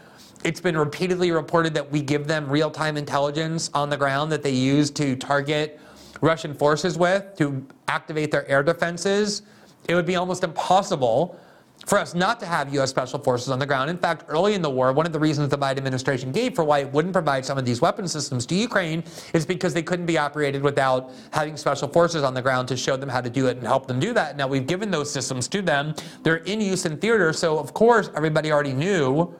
[0.44, 4.44] It's been repeatedly reported that we give them real time intelligence on the ground that
[4.44, 5.80] they use to target
[6.22, 9.42] Russian forces with to activate their air defenses.
[9.88, 11.40] It would be almost impossible
[11.86, 12.90] for us not to have U.S.
[12.90, 13.90] Special Forces on the ground.
[13.90, 16.64] In fact, early in the war, one of the reasons the Biden administration gave for
[16.64, 20.06] why it wouldn't provide some of these weapon systems to Ukraine is because they couldn't
[20.06, 23.48] be operated without having Special Forces on the ground to show them how to do
[23.48, 24.36] it and help them do that.
[24.36, 25.94] Now, we've given those systems to them.
[26.24, 29.34] They're in use in theater, so of course, everybody already knew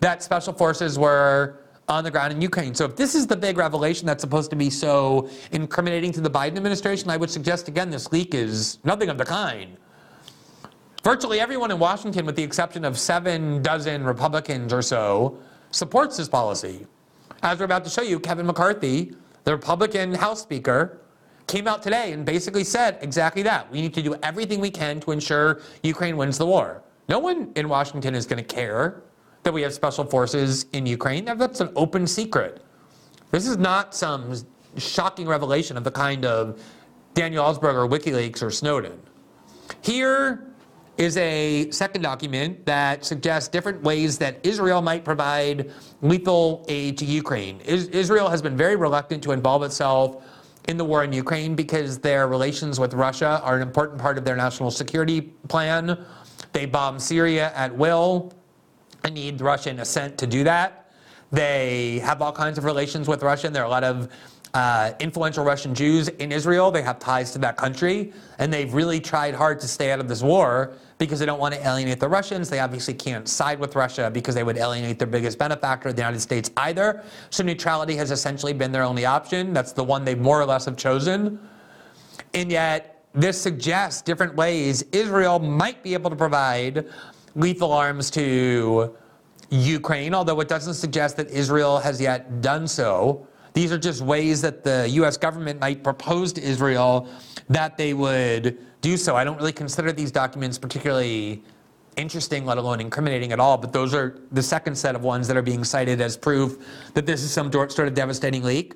[0.00, 2.74] that Special Forces were on the ground in Ukraine.
[2.74, 6.30] So if this is the big revelation that's supposed to be so incriminating to the
[6.30, 9.76] Biden administration, I would suggest again this leak is nothing of the kind.
[11.06, 15.38] Virtually everyone in Washington, with the exception of seven dozen Republicans or so,
[15.70, 16.84] supports this policy.
[17.44, 19.14] As we're about to show you, Kevin McCarthy,
[19.44, 20.98] the Republican House Speaker,
[21.46, 23.70] came out today and basically said exactly that.
[23.70, 26.82] We need to do everything we can to ensure Ukraine wins the war.
[27.08, 29.04] No one in Washington is going to care
[29.44, 31.24] that we have special forces in Ukraine.
[31.24, 32.64] That's an open secret.
[33.30, 34.34] This is not some
[34.76, 36.60] shocking revelation of the kind of
[37.14, 38.98] Daniel Ellsberg or WikiLeaks or Snowden.
[39.82, 40.45] Here
[40.98, 47.04] is a second document that suggests different ways that Israel might provide lethal aid to
[47.04, 47.60] Ukraine.
[47.60, 50.24] Israel has been very reluctant to involve itself
[50.68, 54.24] in the war in Ukraine because their relations with Russia are an important part of
[54.24, 56.04] their national security plan.
[56.52, 58.32] They bomb Syria at will
[59.04, 60.90] and need Russian assent to do that.
[61.30, 64.08] They have all kinds of relations with Russia, there are a lot of
[64.54, 66.70] uh, influential Russian Jews in Israel.
[66.70, 70.08] They have ties to that country, and they've really tried hard to stay out of
[70.08, 72.48] this war because they don't want to alienate the Russians.
[72.48, 76.20] They obviously can't side with Russia because they would alienate their biggest benefactor, the United
[76.20, 77.04] States, either.
[77.30, 79.52] So neutrality has essentially been their only option.
[79.52, 81.38] That's the one they more or less have chosen.
[82.34, 86.86] And yet, this suggests different ways Israel might be able to provide
[87.34, 88.94] lethal arms to
[89.50, 93.26] Ukraine, although it doesn't suggest that Israel has yet done so.
[93.52, 97.08] These are just ways that the US government might propose to Israel
[97.48, 99.16] that they would do so.
[99.16, 101.42] I don't really consider these documents particularly
[101.96, 105.36] interesting, let alone incriminating at all, but those are the second set of ones that
[105.36, 106.58] are being cited as proof
[106.94, 108.74] that this is some sort of devastating leak.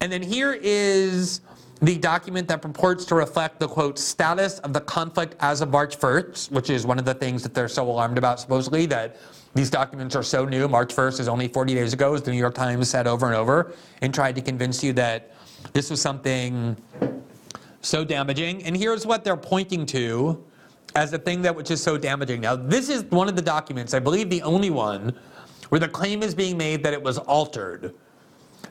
[0.00, 1.40] And then here is
[1.82, 5.98] the document that purports to reflect the quote status of the conflict as of March
[5.98, 9.16] 1st, which is one of the things that they're so alarmed about, supposedly, that
[9.54, 10.66] these documents are so new.
[10.66, 13.34] March 1st is only 40 days ago, as the New York Times said over and
[13.34, 15.32] over, and tried to convince you that
[15.74, 16.76] this was something
[17.84, 18.62] so damaging.
[18.64, 20.44] And here's what they're pointing to
[20.96, 22.40] as the thing that which is so damaging.
[22.40, 25.12] Now, this is one of the documents, I believe the only one,
[25.68, 27.94] where the claim is being made that it was altered.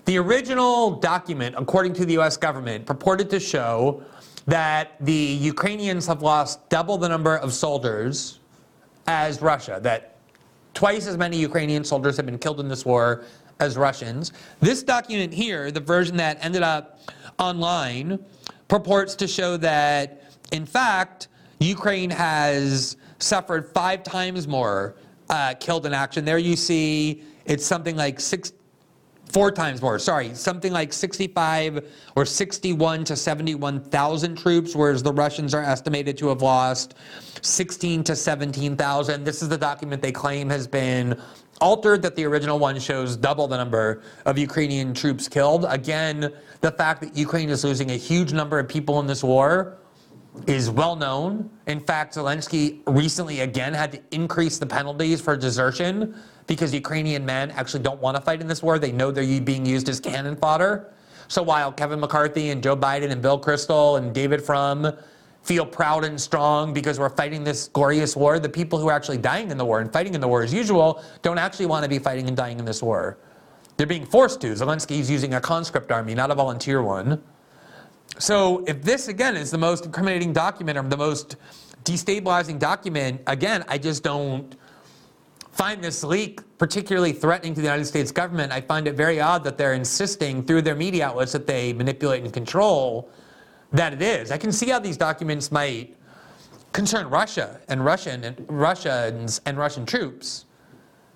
[0.05, 4.03] The original document, according to the US government, purported to show
[4.45, 8.39] that the Ukrainians have lost double the number of soldiers
[9.07, 10.13] as Russia, that
[10.73, 13.25] Twice as many Ukrainian soldiers have been killed in this war
[13.59, 14.33] as Russians.
[14.59, 16.99] This document here, the version that ended up
[17.37, 18.19] online,
[18.67, 21.27] purports to show that, in fact,
[21.59, 24.95] Ukraine has suffered five times more
[25.29, 26.25] uh, killed in action.
[26.25, 28.53] There you see it's something like six,
[29.31, 35.53] four times more, sorry, something like 65 or 61 to 71,000 troops, whereas the Russians
[35.53, 36.95] are estimated to have lost
[37.41, 39.23] 16 to 17,000.
[39.23, 41.19] This is the document they claim has been
[41.63, 45.65] altered, that the original one shows double the number of Ukrainian troops killed.
[45.69, 49.77] Again, the fact that Ukraine is losing a huge number of people in this war
[50.45, 51.49] is well known.
[51.67, 56.15] In fact, Zelensky recently again had to increase the penalties for desertion
[56.47, 58.77] because Ukrainian men actually don't want to fight in this war.
[58.77, 60.93] They know they're being used as cannon fodder.
[61.29, 64.91] So while Kevin McCarthy and Joe Biden and Bill Kristol and David Frum
[65.43, 69.17] feel proud and strong because we're fighting this glorious war, the people who are actually
[69.17, 71.89] dying in the war and fighting in the war as usual don't actually want to
[71.89, 73.17] be fighting and dying in this war.
[73.75, 74.53] They're being forced to.
[74.53, 77.21] Zelensky's using a conscript army, not a volunteer one.
[78.19, 81.35] So if this, again, is the most incriminating document or the most
[81.83, 84.55] destabilizing document, again, I just don't
[85.51, 88.53] find this leak particularly threatening to the United States government.
[88.53, 92.23] I find it very odd that they're insisting through their media outlets that they manipulate
[92.23, 93.09] and control
[93.73, 94.31] that it is.
[94.31, 95.97] I can see how these documents might
[96.71, 100.45] concern Russia and Russian and Russians and Russian troops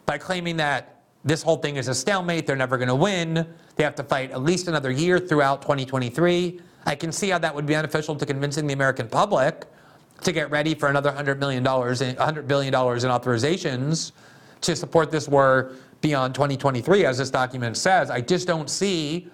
[0.06, 3.84] by claiming that this whole thing is a stalemate, they're never going to win, they
[3.84, 6.60] have to fight at least another year throughout 2023.
[6.86, 9.66] I can see how that would be beneficial to convincing the American public
[10.22, 12.80] to get ready for another $100 million, $100 billion in
[13.12, 14.14] authorizations
[14.62, 18.10] to support this war beyond 2023, as this document says.
[18.10, 19.30] I just don't see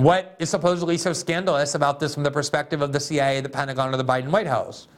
[0.00, 3.92] what is supposedly so scandalous about this from the perspective of the CIA, the Pentagon,
[3.92, 4.88] or the Biden White House.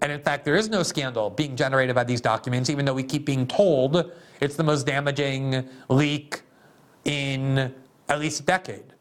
[0.00, 3.04] And in fact, there is no scandal being generated by these documents, even though we
[3.04, 6.42] keep being told it's the most damaging leak
[7.04, 7.72] in
[8.08, 8.94] at least a decade.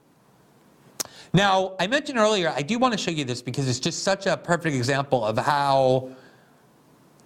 [1.33, 4.27] Now, I mentioned earlier, I do want to show you this because it's just such
[4.27, 6.11] a perfect example of how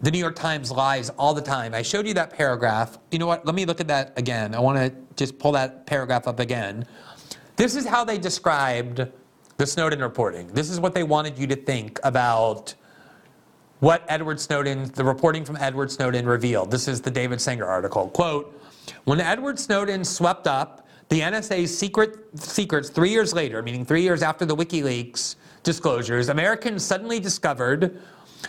[0.01, 1.73] the New York Times lies all the time.
[1.73, 2.97] I showed you that paragraph.
[3.11, 3.45] You know what?
[3.45, 4.55] Let me look at that again.
[4.55, 6.85] I want to just pull that paragraph up again.
[7.55, 9.07] This is how they described
[9.57, 10.47] the Snowden reporting.
[10.47, 12.75] This is what they wanted you to think about
[13.79, 16.69] what Edward Snowden, the reporting from Edward Snowden revealed.
[16.69, 18.09] This is the David Sanger article.
[18.09, 18.61] Quote,
[19.05, 24.21] when Edward Snowden swept up the NSA's secret secrets three years later, meaning three years
[24.21, 28.01] after the WikiLeaks disclosures, Americans suddenly discovered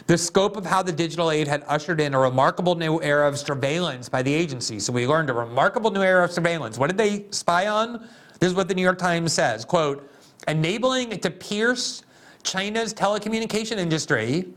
[0.07, 3.39] the scope of how the digital aid had ushered in a remarkable new era of
[3.39, 4.81] surveillance by the agency.
[4.81, 6.77] So we learned a remarkable new era of surveillance.
[6.77, 8.09] What did they spy on?
[8.39, 10.11] This is what the New York Times says, quote,
[10.49, 12.03] enabling it to pierce
[12.43, 14.49] China's telecommunication industry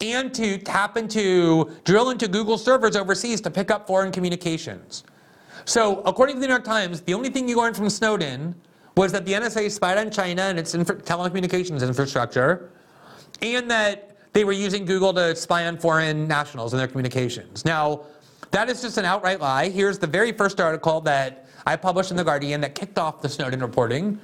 [0.00, 5.04] and to tap into, drill into Google servers overseas to pick up foreign communications.
[5.64, 8.54] So according to the New York Times, the only thing you learned from Snowden
[8.96, 12.70] was that the NSA spied on China and its telecommunications infrastructure,
[13.42, 17.64] and that they were using Google to spy on foreign nationals and their communications.
[17.64, 18.02] Now,
[18.50, 19.68] that is just an outright lie.
[19.68, 23.28] Here's the very first article that I published in The Guardian that kicked off the
[23.28, 24.20] Snowden reporting.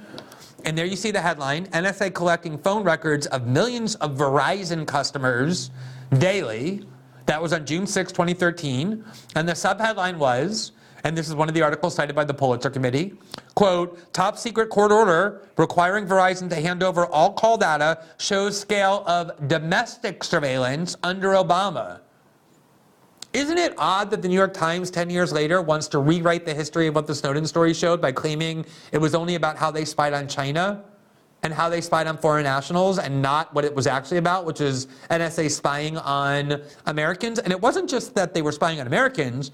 [0.63, 5.71] And there you see the headline NSA collecting phone records of millions of Verizon customers
[6.19, 6.85] daily.
[7.25, 9.03] That was on June 6, 2013.
[9.35, 10.73] And the subheadline was,
[11.03, 13.13] and this is one of the articles cited by the Pulitzer Committee,
[13.55, 19.03] quote, top secret court order requiring Verizon to hand over all call data shows scale
[19.07, 22.01] of domestic surveillance under Obama.
[23.33, 26.53] Isn't it odd that the New York Times 10 years later wants to rewrite the
[26.53, 29.85] history of what the Snowden story showed by claiming it was only about how they
[29.85, 30.83] spied on China
[31.43, 34.59] and how they spied on foreign nationals and not what it was actually about, which
[34.59, 37.39] is NSA spying on Americans?
[37.39, 39.51] And it wasn't just that they were spying on Americans.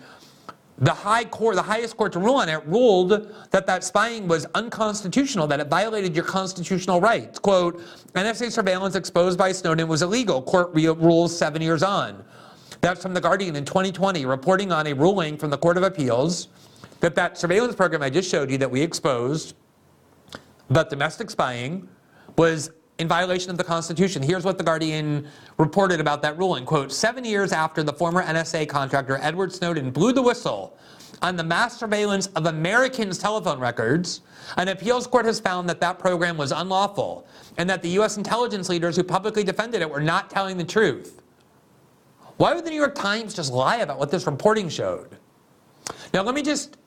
[0.80, 4.47] The high court, the highest court to rule on it, ruled that that spying was
[4.55, 7.38] unconstitutional, that it violated your constitutional rights.
[7.38, 7.80] Quote,
[8.13, 10.41] NSA surveillance exposed by Snowden was illegal.
[10.41, 12.23] Court rules seven years on.
[12.82, 16.47] That's from The Guardian in 2020, reporting on a ruling from the Court of Appeals
[16.99, 19.55] that that surveillance program I just showed you that we exposed,
[20.69, 21.88] but domestic spying,
[22.38, 24.23] was in violation of the Constitution.
[24.23, 26.65] Here's what The Guardian reported about that ruling.
[26.65, 30.78] Quote, seven years after the former NSA contractor Edward Snowden blew the whistle
[31.21, 34.21] on the mass surveillance of Americans' telephone records,
[34.57, 38.17] an appeals court has found that that program was unlawful and that the U.S.
[38.17, 41.21] intelligence leaders who publicly defended it were not telling the truth.
[42.38, 45.18] Why would the New York Times just lie about what this reporting showed?
[46.14, 46.78] Now, let me just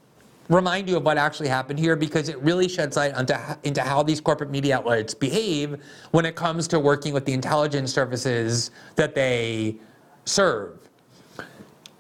[0.48, 3.34] remind you of what actually happened here because it really sheds light onto,
[3.64, 5.76] into how these corporate media outlets behave
[6.12, 9.76] when it comes to working with the intelligence services that they
[10.24, 10.78] serve.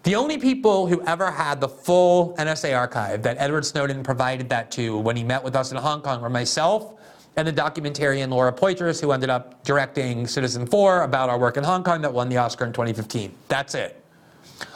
[0.02, 4.70] The only people who ever had the full NSA archive that Edward Snowden provided that
[4.72, 6.94] to when he met with us in Hong Kong were myself
[7.40, 11.82] and the documentarian Laura Poitras, who ended up directing Citizenfour about our work in Hong
[11.82, 13.34] Kong that won the Oscar in 2015.
[13.48, 14.04] That's it.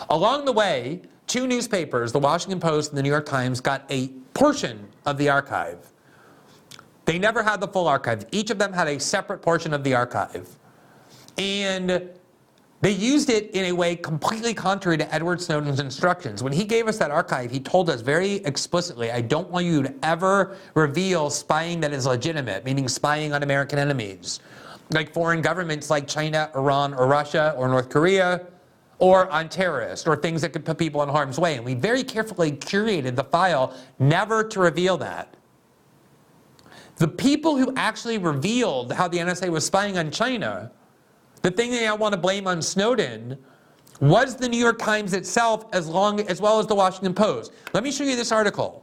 [0.08, 4.08] Along the way, two newspapers, the Washington Post and the New York Times, got a
[4.32, 5.92] portion of the archive.
[7.04, 8.24] They never had the full archive.
[8.32, 10.48] Each of them had a separate portion of the archive.
[11.36, 12.08] And
[12.80, 16.42] they used it in a way completely contrary to Edward Snowden's instructions.
[16.42, 19.82] When he gave us that archive, he told us very explicitly, I don't want you
[19.82, 24.40] to ever reveal spying that is legitimate, meaning spying on American enemies,
[24.90, 28.46] like foreign governments like China, Iran, or Russia, or North Korea,
[28.98, 31.56] or on terrorists, or things that could put people in harm's way.
[31.56, 35.36] And we very carefully curated the file never to reveal that.
[36.96, 40.70] The people who actually revealed how the NSA was spying on China
[41.44, 43.36] the thing that I want to blame on Snowden
[44.00, 47.52] was the New York Times itself as long as well as the Washington Post.
[47.74, 48.82] Let me show you this article.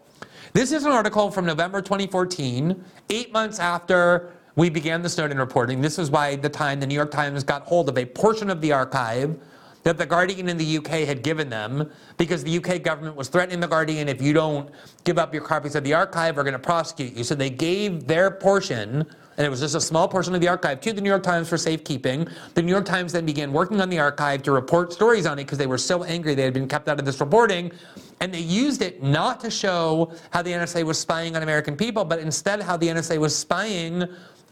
[0.53, 5.81] This is an article from November 2014, eight months after we began the Snowden reporting.
[5.81, 8.61] This is why the time the New York Times got hold of a portion of
[8.61, 9.39] the archive
[9.83, 13.59] that the Guardian in the UK had given them because the UK government was threatening
[13.59, 14.69] the Guardian if you don't
[15.03, 17.23] give up your copies of the archive, we're going to prosecute you.
[17.23, 19.05] So they gave their portion
[19.37, 21.49] and it was just a small portion of the archive to the New York Times
[21.49, 22.27] for safekeeping.
[22.53, 25.45] The New York Times then began working on the archive to report stories on it
[25.45, 27.71] because they were so angry they had been kept out of this reporting.
[28.19, 32.05] And they used it not to show how the NSA was spying on American people,
[32.05, 34.03] but instead how the NSA was spying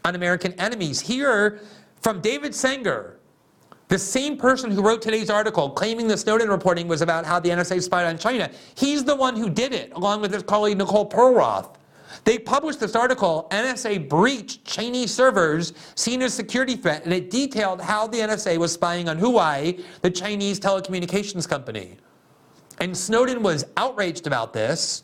[0.04, 0.98] on American enemies.
[0.98, 1.60] Here,
[2.00, 3.19] from David Sanger,
[3.90, 7.48] the same person who wrote today's article claiming the Snowden reporting was about how the
[7.48, 11.10] NSA spied on China, he's the one who did it, along with his colleague Nicole
[11.10, 11.74] Perlroth.
[12.22, 17.80] They published this article, NSA breached Chinese servers seen as security threat, and it detailed
[17.80, 21.96] how the NSA was spying on Huawei, the Chinese telecommunications company.
[22.78, 25.02] And Snowden was outraged about this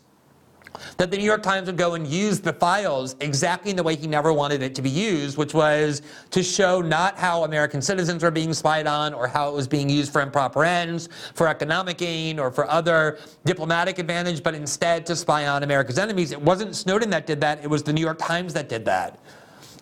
[0.97, 3.97] that the New York Times would go and use the files exactly in the way
[3.97, 8.23] he never wanted it to be used, which was to show not how American citizens
[8.23, 11.99] were being spied on or how it was being used for improper ends, for economic
[11.99, 16.33] gain, or for other diplomatic advantage, but instead to spy on America's enemies.
[16.33, 19.19] It wasn't Snowden that did that, it was the New York Times that did that.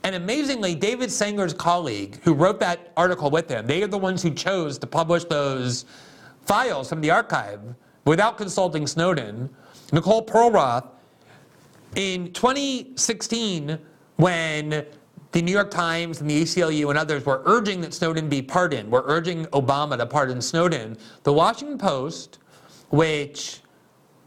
[0.05, 4.23] And amazingly, David Sanger's colleague who wrote that article with him, they are the ones
[4.23, 5.87] who chose to publish those
[6.43, 7.61] files from the archive
[8.05, 9.49] without consulting Snowden
[9.95, 10.89] Nicole Perlroth,
[11.95, 13.79] in 2016,
[14.17, 14.85] when
[15.31, 18.91] the New York Times and the ACLU and others were urging that Snowden be pardoned,
[18.91, 20.99] were urging Obama to pardon Snowden.
[21.23, 22.41] The Washington Post,
[22.91, 23.61] which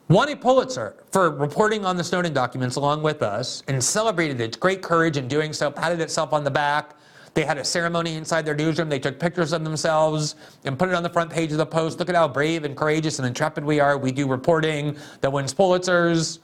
[0.08, 4.56] won a Pulitzer for reporting on the Snowden documents along with us and celebrated its
[4.56, 6.97] great courage in doing so, patted itself on the back.
[7.38, 8.90] They had a ceremony inside their newsroom.
[8.90, 10.34] They took pictures of themselves
[10.66, 12.00] and put it on the front page of the Post.
[12.00, 13.96] Look at how brave and courageous and intrepid we are.
[13.96, 16.40] We do reporting that wins Pulitzers.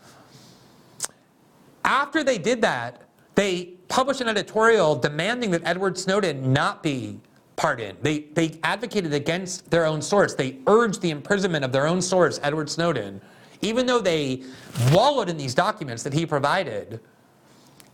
[1.84, 3.02] After they did that,
[3.34, 7.20] they published an editorial demanding that Edward Snowden not be
[7.56, 7.98] pardoned.
[8.04, 10.36] They, they advocated against their own source.
[10.36, 13.20] They urged the imprisonment of their own source, Edward Snowden,
[13.64, 14.44] even though they
[14.92, 17.00] wallowed in these documents that he provided.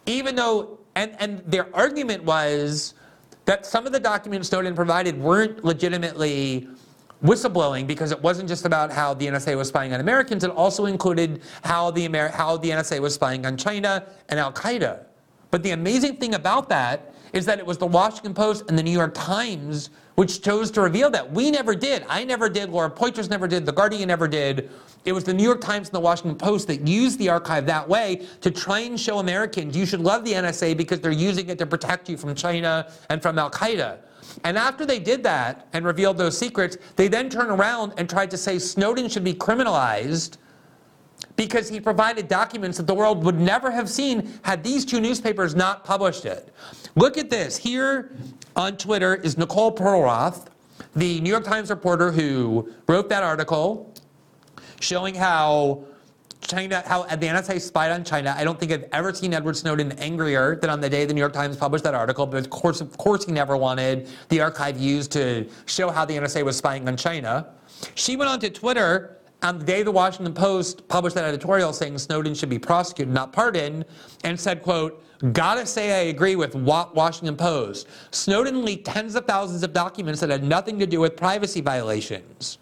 [0.05, 2.93] Even though, and, and their argument was
[3.45, 6.67] that some of the documents Snowden provided weren't legitimately
[7.23, 10.87] whistleblowing because it wasn't just about how the NSA was spying on Americans, it also
[10.87, 15.05] included how the, Amer- how the NSA was spying on China and Al Qaeda.
[15.51, 18.83] But the amazing thing about that is that it was the Washington Post and the
[18.83, 21.31] New York Times which chose to reveal that.
[21.31, 22.03] We never did.
[22.09, 22.69] I never did.
[22.71, 23.65] Laura Poitras never did.
[23.65, 24.69] The Guardian never did.
[25.05, 27.87] It was the New York Times and the Washington Post that used the archive that
[27.87, 31.57] way to try and show Americans you should love the NSA because they're using it
[31.59, 33.99] to protect you from China and from Al Qaeda.
[34.43, 38.29] And after they did that and revealed those secrets, they then turned around and tried
[38.31, 40.35] to say Snowden should be criminalized
[41.39, 45.55] because he provided documents that the world would never have seen had these two newspapers
[45.55, 46.53] not published it.
[46.95, 47.55] Look at this.
[47.55, 48.11] Here
[48.57, 50.47] on Twitter is Nicole Perlroth,
[50.97, 53.93] the New York Times reporter who wrote that article
[54.81, 55.85] showing how
[56.41, 58.35] China, how the NSA spied on China.
[58.37, 61.21] I don't think I've ever seen Edward Snowden angrier than on the day the New
[61.21, 62.25] York Times published that article.
[62.25, 66.17] But of course, of course, he never wanted the archive used to show how the
[66.17, 67.53] NSA was spying on China.
[67.95, 71.97] She went on to Twitter on the day the Washington Post published that editorial saying
[71.97, 73.85] Snowden should be prosecuted, not pardoned,
[74.23, 77.87] and said, quote, gotta say I agree with Washington Post.
[78.11, 82.57] Snowden leaked tens of thousands of documents that had nothing to do with privacy violations.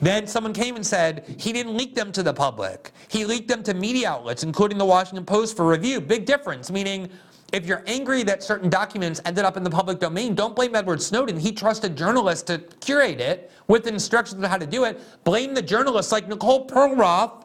[0.00, 2.92] Then someone came and said he didn't leak them to the public.
[3.08, 6.00] He leaked them to media outlets, including the Washington Post for review.
[6.00, 7.10] Big difference, meaning
[7.52, 11.02] if you're angry that certain documents ended up in the public domain, don't blame Edward
[11.02, 11.38] Snowden.
[11.38, 15.00] He trusted journalists to curate it with instructions on how to do it.
[15.24, 17.44] Blame the journalists like Nicole Perlroth,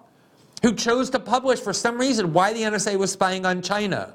[0.62, 4.14] who chose to publish for some reason why the NSA was spying on China.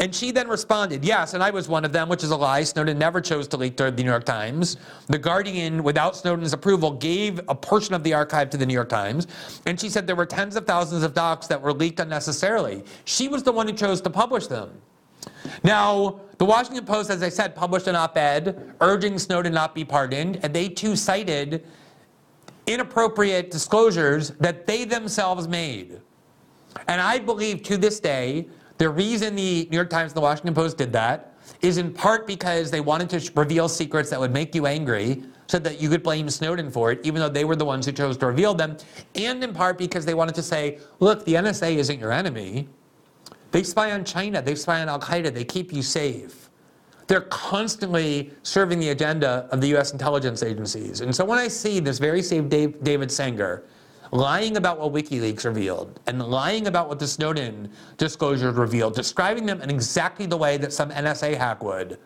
[0.00, 2.62] And she then responded, yes, and I was one of them, which is a lie.
[2.62, 4.78] Snowden never chose to leak to the New York Times.
[5.08, 8.88] The Guardian, without Snowden's approval, gave a portion of the archive to the New York
[8.88, 9.26] Times.
[9.66, 12.82] And she said there were tens of thousands of docs that were leaked unnecessarily.
[13.04, 14.70] She was the one who chose to publish them.
[15.62, 19.84] Now, the Washington Post, as I said, published an op ed urging Snowden not be
[19.84, 21.66] pardoned, and they too cited
[22.66, 26.00] inappropriate disclosures that they themselves made.
[26.88, 30.54] And I believe to this day the reason the New York Times and the Washington
[30.54, 34.54] Post did that is in part because they wanted to reveal secrets that would make
[34.54, 37.64] you angry so that you could blame Snowden for it, even though they were the
[37.64, 38.76] ones who chose to reveal them,
[39.16, 42.68] and in part because they wanted to say, look, the NSA isn't your enemy.
[43.50, 46.50] They spy on China, they spy on Al Qaeda, they keep you safe.
[47.06, 51.00] They're constantly serving the agenda of the US intelligence agencies.
[51.00, 53.64] And so when I see this very same David Sanger
[54.12, 59.60] lying about what WikiLeaks revealed and lying about what the Snowden disclosures revealed, describing them
[59.60, 61.98] in exactly the way that some NSA hack would,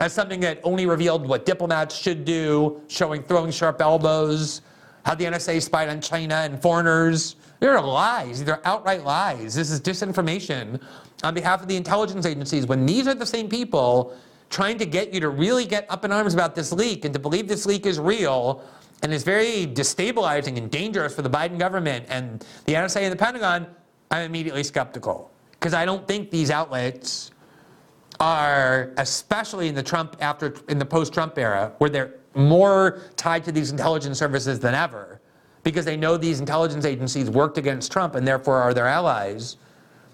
[0.00, 4.62] as something that only revealed what diplomats should do, showing throwing sharp elbows,
[5.04, 7.36] how the NSA spied on China and foreigners.
[7.64, 8.44] They're lies.
[8.44, 9.54] They're outright lies.
[9.54, 10.82] This is disinformation
[11.22, 14.14] on behalf of the intelligence agencies when these are the same people
[14.50, 17.18] trying to get you to really get up in arms about this leak and to
[17.18, 18.62] believe this leak is real
[19.02, 23.16] and is very destabilizing and dangerous for the Biden government and the NSA and the
[23.16, 23.66] Pentagon,
[24.10, 25.30] I'm immediately skeptical.
[25.52, 27.30] Because I don't think these outlets
[28.20, 33.52] are, especially in the Trump after in the post-Trump era, where they're more tied to
[33.52, 35.22] these intelligence services than ever,
[35.64, 39.56] because they know these intelligence agencies worked against Trump and therefore are their allies.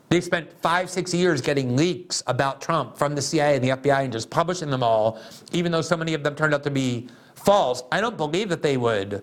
[0.08, 4.04] They spent five, six years getting leaks about Trump from the CIA and the FBI
[4.04, 5.20] and just publishing them all,
[5.52, 7.82] even though so many of them turned out to be false.
[7.92, 9.22] I don't believe that they would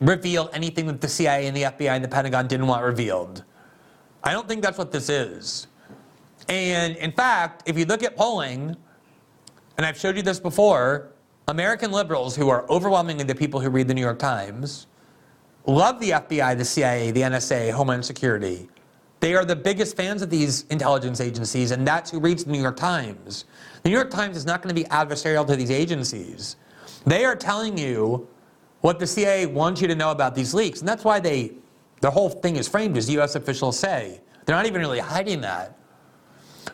[0.00, 3.44] reveal anything that the CIA and the FBI and the Pentagon didn't want revealed.
[4.22, 5.66] I don't think that's what this is.
[6.48, 8.76] And in fact, if you look at polling,
[9.76, 11.10] and I've showed you this before,
[11.48, 14.86] American liberals, who are overwhelmingly the people who read the New York Times,
[15.66, 18.68] love the FBI, the CIA, the NSA, Homeland Security.
[19.20, 22.60] They are the biggest fans of these intelligence agencies, and that's who reads the New
[22.60, 23.46] York Times.
[23.82, 26.56] The New York Times is not going to be adversarial to these agencies.
[27.06, 28.28] They are telling you
[28.82, 30.80] what the CIA wants you to know about these leaks.
[30.80, 31.52] And that's why they,
[32.02, 34.20] the whole thing is framed as US officials say.
[34.44, 35.78] They're not even really hiding that.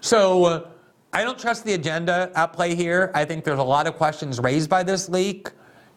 [0.01, 0.69] So uh,
[1.13, 3.13] I don't trust the agenda at play here.
[3.15, 5.51] I think there's a lot of questions raised by this leak.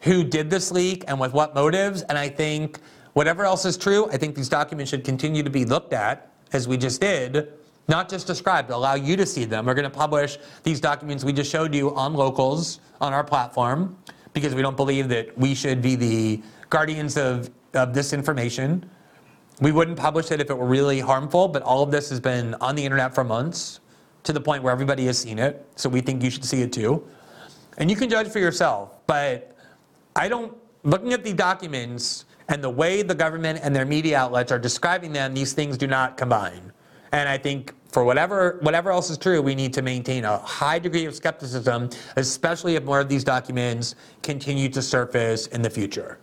[0.04, 2.02] Who did this leak and with what motives?
[2.02, 2.78] And I think
[3.14, 6.68] whatever else is true, I think these documents should continue to be looked at, as
[6.68, 7.52] we just did,
[7.88, 9.64] not just described, but allow you to see them.
[9.64, 13.96] We're going to publish these documents we just showed you on locals on our platform
[14.34, 18.88] because we don't believe that we should be the guardians of, of this information.
[19.62, 22.54] We wouldn't publish it if it were really harmful, but all of this has been
[22.56, 23.80] on the internet for months
[24.24, 25.66] to the point where everybody has seen it.
[25.76, 27.06] So we think you should see it too.
[27.78, 28.98] And you can judge for yourself.
[29.06, 29.53] But
[30.16, 34.52] I don't, looking at the documents and the way the government and their media outlets
[34.52, 36.72] are describing them, these things do not combine.
[37.12, 40.78] And I think for whatever, whatever else is true, we need to maintain a high
[40.78, 46.18] degree of skepticism, especially if more of these documents continue to surface in the future.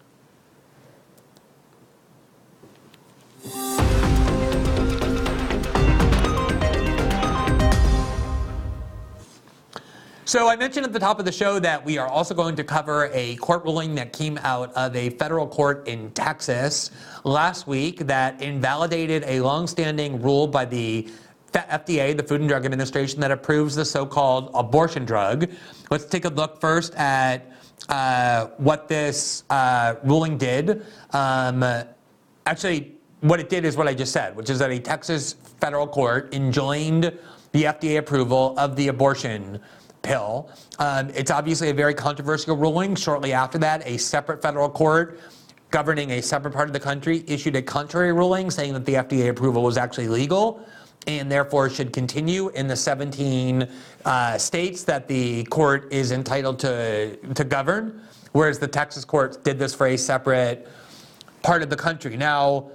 [10.32, 12.64] So I mentioned at the top of the show that we are also going to
[12.64, 16.90] cover a court ruling that came out of a federal court in Texas
[17.26, 21.10] last week that invalidated a longstanding rule by the
[21.52, 25.52] FDA, the Food and Drug Administration, that approves the so-called abortion drug.
[25.90, 27.52] Let's take a look first at
[27.90, 30.86] uh, what this uh, ruling did.
[31.12, 31.62] Um,
[32.46, 35.88] actually, what it did is what I just said, which is that a Texas federal
[35.88, 37.20] court enjoined
[37.52, 39.60] the FDA approval of the abortion
[40.02, 40.50] pill.
[40.80, 42.96] Um, it's obviously a very controversial ruling.
[42.96, 45.20] Shortly after that, a separate federal court
[45.72, 49.30] governing a separate part of the country issued a contrary ruling saying that the FDA
[49.30, 50.66] approval was actually legal
[51.08, 53.68] and therefore should continue in the 17
[54.06, 58.02] uh, states that the court is entitled to, to govern,
[58.34, 60.68] whereas the Texas court did this for a separate
[61.42, 62.16] part of the country.
[62.18, 62.70] Now,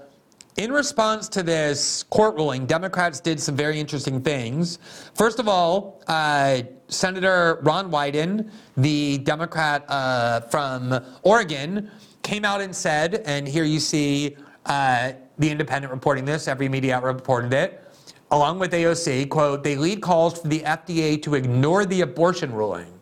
[0.57, 4.79] in response to this court ruling, Democrats did some very interesting things.
[5.15, 11.91] First of all, uh, Senator Ron Wyden, the Democrat uh, from Oregon,
[12.23, 16.97] came out and said, and here you see uh, the Independent reporting this, every media
[16.97, 17.85] outlet reported it,
[18.31, 22.93] along with AOC, quote, they lead calls for the FDA to ignore the abortion ruling.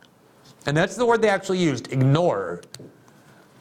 [0.66, 2.62] And that's the word they actually used, ignore.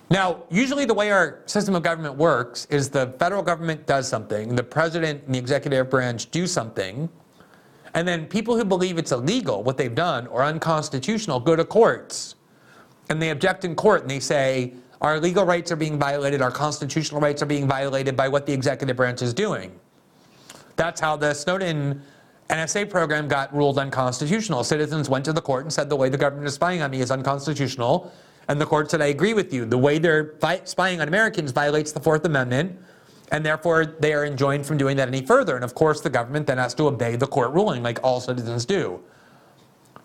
[0.09, 4.55] Now, usually the way our system of government works is the federal government does something,
[4.55, 7.09] the president and the executive branch do something,
[7.93, 12.35] and then people who believe it's illegal, what they've done, or unconstitutional, go to courts.
[13.09, 16.51] And they object in court and they say, our legal rights are being violated, our
[16.51, 19.77] constitutional rights are being violated by what the executive branch is doing.
[20.75, 22.01] That's how the Snowden
[22.49, 24.63] NSA program got ruled unconstitutional.
[24.63, 27.01] Citizens went to the court and said the way the government is spying on me
[27.01, 28.11] is unconstitutional.
[28.47, 29.65] And the court said, I agree with you.
[29.65, 30.35] The way they're
[30.65, 32.77] spying on Americans violates the Fourth Amendment,
[33.33, 35.55] and therefore they are enjoined from doing that any further.
[35.55, 38.63] And of course, the government then has to obey the court ruling, like all citizens
[38.63, 39.01] do.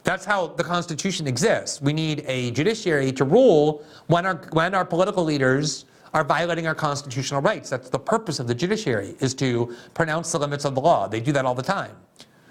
[0.02, 1.82] That's how the Constitution exists.
[1.82, 6.74] We need a judiciary to rule when our, when our political leaders are violating our
[6.74, 7.68] constitutional rights.
[7.68, 11.06] That's the purpose of the judiciary, is to pronounce the limits of the law.
[11.06, 11.94] They do that all the time.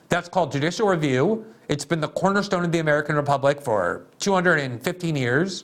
[0.09, 1.43] That's called judicial review.
[1.69, 5.63] It's been the cornerstone of the American Republic for 215 years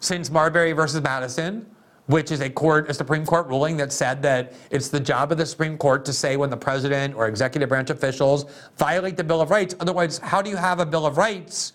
[0.00, 1.64] since Marbury versus Madison,
[2.12, 5.38] which is a court, a Supreme Court ruling that said that it's the job of
[5.38, 8.44] the Supreme Court to say when the president or executive branch officials
[8.76, 9.74] violate the Bill of Rights.
[9.80, 11.72] Otherwise, how do you have a Bill of Rights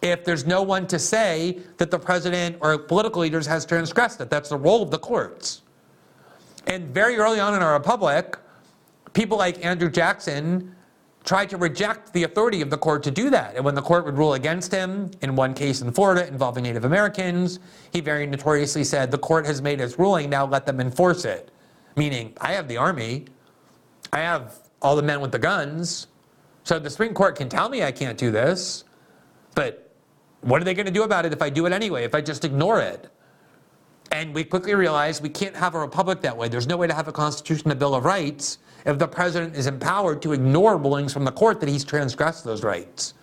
[0.00, 4.30] if there's no one to say that the president or political leaders has transgressed it?
[4.30, 5.60] That's the role of the courts.
[6.66, 8.38] And very early on in our republic,
[9.12, 10.73] people like Andrew Jackson
[11.24, 13.56] tried to reject the authority of the court to do that.
[13.56, 16.84] And when the court would rule against him, in one case in Florida involving Native
[16.84, 17.58] Americans,
[17.92, 21.50] he very notoriously said, The court has made its ruling, now let them enforce it.
[21.96, 23.26] Meaning, I have the army,
[24.12, 26.08] I have all the men with the guns,
[26.62, 28.84] so the Supreme Court can tell me I can't do this,
[29.54, 29.90] but
[30.42, 32.20] what are they going to do about it if I do it anyway, if I
[32.20, 33.10] just ignore it?
[34.12, 36.48] And we quickly realized we can't have a republic that way.
[36.48, 39.66] There's no way to have a constitution, a Bill of Rights, if the president is
[39.66, 43.14] empowered to ignore rulings from the court that he's transgressed those rights.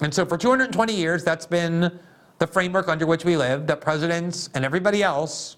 [0.00, 1.98] And so for 220 years, that's been
[2.38, 5.56] the framework under which we live, that presidents and everybody else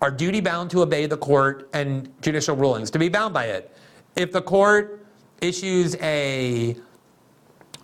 [0.00, 3.74] are duty bound to obey the court and judicial rulings, to be bound by it.
[4.14, 5.06] If the court
[5.40, 6.76] issues a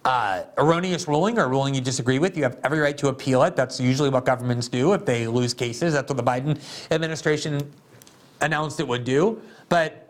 [0.04, 3.54] uh, erroneous ruling or ruling you disagree with, you have every right to appeal it.
[3.54, 5.92] That's usually what governments do if they lose cases.
[5.92, 6.58] That's what the Biden
[6.90, 7.70] administration
[8.40, 9.40] announced it would do.
[9.68, 10.01] But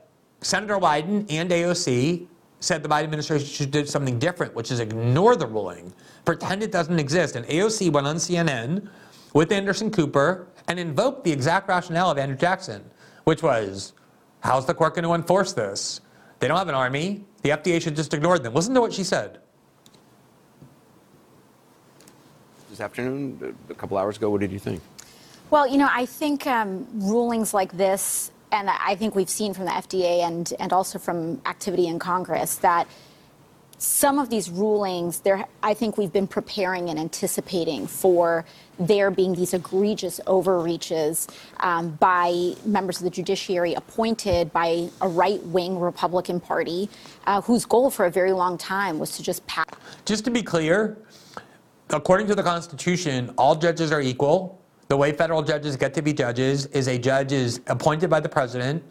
[0.43, 2.26] Senator Wyden and AOC
[2.61, 5.93] said the Biden administration should do something different, which is ignore the ruling,
[6.24, 7.34] pretend it doesn't exist.
[7.34, 8.88] And AOC went on CNN
[9.34, 12.84] with Anderson Cooper and invoked the exact rationale of Andrew Jackson,
[13.24, 13.95] which was,
[14.40, 16.01] how's the court going to enforce this?
[16.38, 17.24] They don't have an army.
[17.43, 18.55] The FDA should just ignore them.
[18.55, 19.38] Listen to what she said.
[22.72, 24.30] this afternoon, a couple hours ago.
[24.30, 24.80] What did you think?
[25.51, 29.65] Well, you know, I think um, rulings like this, and I think we've seen from
[29.65, 32.87] the FDA and, and also from activity in Congress that
[33.79, 38.45] some of these rulings, there, I think we've been preparing and anticipating for
[38.79, 41.27] there being these egregious overreaches
[41.61, 46.89] um, by members of the judiciary appointed by a right wing Republican Party
[47.27, 49.67] uh, whose goal for a very long time was to just pass.
[50.05, 50.99] Just to be clear,
[51.91, 54.62] according to the Constitution, all judges are equal.
[54.93, 58.28] The way federal judges get to be judges is a judge is appointed by the
[58.28, 58.84] president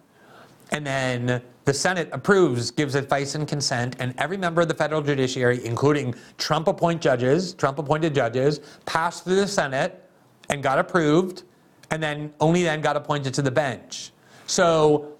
[0.72, 5.04] and then the Senate approves, gives advice and consent, and every member of the federal
[5.04, 10.10] judiciary, including Trump appointed judges, Trump appointed judges, passed through the Senate
[10.50, 11.44] and got approved,
[11.92, 14.12] and then only then got appointed to the bench.
[14.48, 15.14] So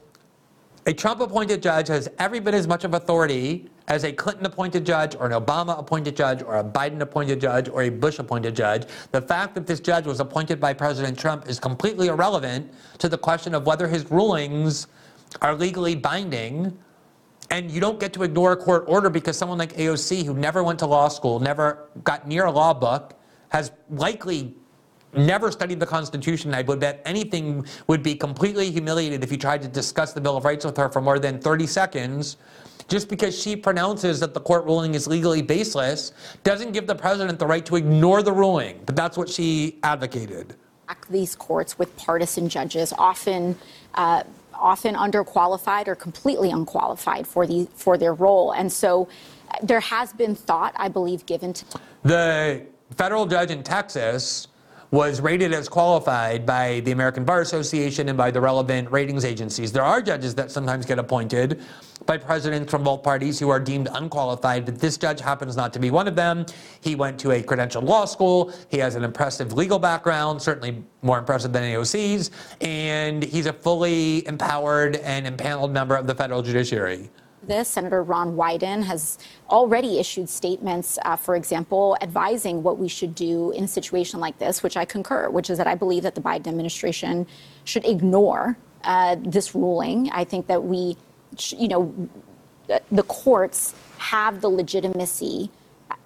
[0.88, 4.86] a Trump appointed judge has every bit as much of authority as a Clinton appointed
[4.86, 8.56] judge or an Obama appointed judge or a Biden appointed judge or a Bush appointed
[8.56, 8.86] judge.
[9.12, 13.18] The fact that this judge was appointed by President Trump is completely irrelevant to the
[13.18, 14.88] question of whether his rulings
[15.42, 16.78] are legally binding
[17.50, 20.64] and you don't get to ignore a court order because someone like AOC, who never
[20.64, 23.14] went to law school, never got near a law book,
[23.50, 24.56] has likely
[25.14, 26.54] never studied the Constitution.
[26.54, 30.38] I would bet anything would be completely humiliated if you tried to discuss the Bill
[30.38, 32.38] of Rights with her for more than 30 seconds.
[32.88, 36.14] Just because she pronounces that the court ruling is legally baseless
[36.44, 38.80] doesn't give the president the right to ignore the ruling.
[38.86, 40.56] But that's what she advocated.
[41.10, 43.58] These courts with partisan judges often.
[43.94, 44.24] Uh,
[44.62, 48.52] often underqualified or completely unqualified for the for their role.
[48.52, 49.10] And so
[49.50, 51.66] uh, there has been thought, I believe, given to
[52.04, 52.66] the
[52.96, 54.48] federal judge in Texas
[54.92, 59.72] was rated as qualified by the American Bar Association and by the relevant ratings agencies.
[59.72, 61.62] There are judges that sometimes get appointed
[62.06, 65.80] by presidents from both parties who are deemed unqualified, but this judge happens not to
[65.80, 66.46] be one of them.
[66.82, 68.52] He went to a credentialed law school.
[68.68, 72.30] He has an impressive legal background, certainly more impressive than AOC's,
[72.60, 77.10] and he's a fully empowered and empaneled member of the federal judiciary
[77.44, 77.70] this.
[77.70, 79.18] Senator Ron Wyden has
[79.50, 84.38] already issued statements, uh, for example, advising what we should do in a situation like
[84.40, 87.28] this, which I concur, which is that I believe that the Biden administration
[87.64, 90.10] should ignore uh, this ruling.
[90.12, 90.98] I think that we,
[91.50, 92.10] you know,
[92.92, 95.50] the courts have the legitimacy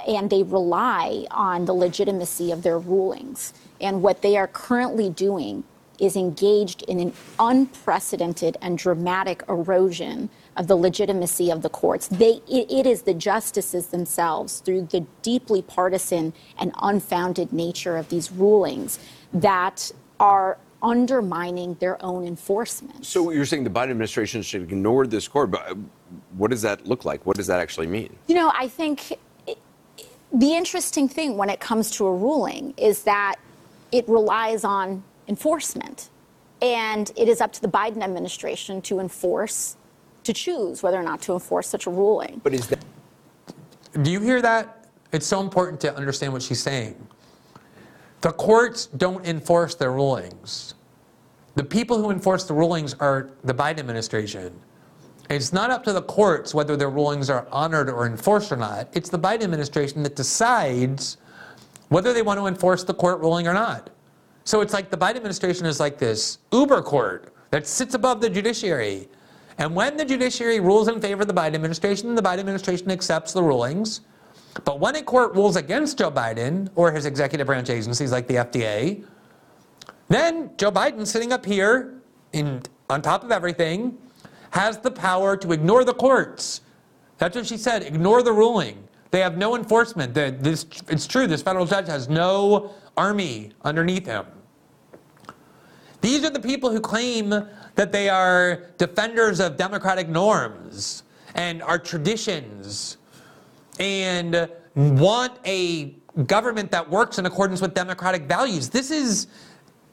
[0.07, 3.53] and they rely on the legitimacy of their rulings.
[3.79, 5.63] And what they are currently doing
[5.99, 12.07] is engaged in an unprecedented and dramatic erosion of the legitimacy of the courts.
[12.07, 18.09] They, it, it is the justices themselves, through the deeply partisan and unfounded nature of
[18.09, 18.99] these rulings,
[19.33, 23.05] that are undermining their own enforcement.
[23.05, 25.75] So you're saying the Biden administration should ignore this court, but uh,
[26.37, 27.25] what does that look like?
[27.25, 28.15] What does that actually mean?
[28.27, 29.17] You know, I think
[30.31, 33.35] the interesting thing when it comes to a ruling is that
[33.91, 36.09] it relies on enforcement.
[36.61, 39.75] And it is up to the Biden administration to enforce
[40.25, 42.41] to choose whether or not to enforce such a ruling.
[42.43, 42.83] But is that.
[44.01, 44.89] Do you hear that?
[45.11, 46.95] It's so important to understand what she's saying.
[48.21, 50.73] The courts don't enforce their rulings.
[51.55, 54.59] The people who enforce the rulings are the Biden administration.
[55.29, 58.89] It's not up to the courts whether their rulings are honored or enforced or not.
[58.93, 61.17] It's the Biden administration that decides
[61.89, 63.89] whether they want to enforce the court ruling or not.
[64.43, 68.29] So it's like the Biden administration is like this uber court that sits above the
[68.29, 69.07] judiciary
[69.57, 73.33] and when the judiciary rules in favor of the Biden administration, the Biden administration accepts
[73.33, 74.01] the rulings.
[74.63, 78.35] But when a court rules against Joe Biden or his executive branch agencies like the
[78.35, 79.05] FDA,
[80.07, 81.95] then Joe Biden, sitting up here
[82.33, 83.97] in, on top of everything,
[84.51, 86.61] has the power to ignore the courts.
[87.17, 88.87] That's what she said ignore the ruling.
[89.11, 90.13] They have no enforcement.
[90.13, 94.25] This, it's true, this federal judge has no army underneath him.
[96.01, 97.33] These are the people who claim
[97.75, 101.03] that they are defenders of democratic norms
[101.35, 102.97] and our traditions
[103.79, 105.95] and want a
[106.25, 108.69] government that works in accordance with democratic values.
[108.69, 109.27] This is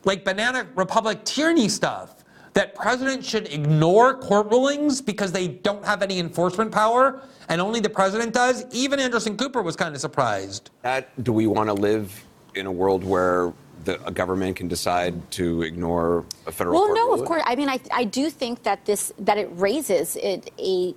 [0.04, 2.24] like banana republic tyranny stuff
[2.54, 7.80] that presidents should ignore court rulings because they don't have any enforcement power and only
[7.80, 8.64] the president does.
[8.72, 10.70] Even Anderson Cooper was kind of surprised.
[10.82, 12.22] That, do we want to live
[12.54, 13.52] in a world where
[13.84, 17.20] the, a government can decide to ignore a federal well, no, ruling?
[17.20, 17.42] of course.
[17.46, 20.94] I mean, I, I do think that this that it raises it, a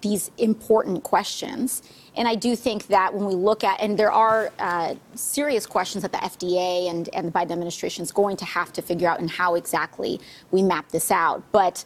[0.00, 1.82] these important questions.
[2.16, 6.02] And I do think that when we look at, and there are uh, serious questions
[6.02, 9.20] that the FDA and, and the Biden administration is going to have to figure out
[9.20, 10.20] and how exactly
[10.50, 11.42] we map this out.
[11.52, 11.84] But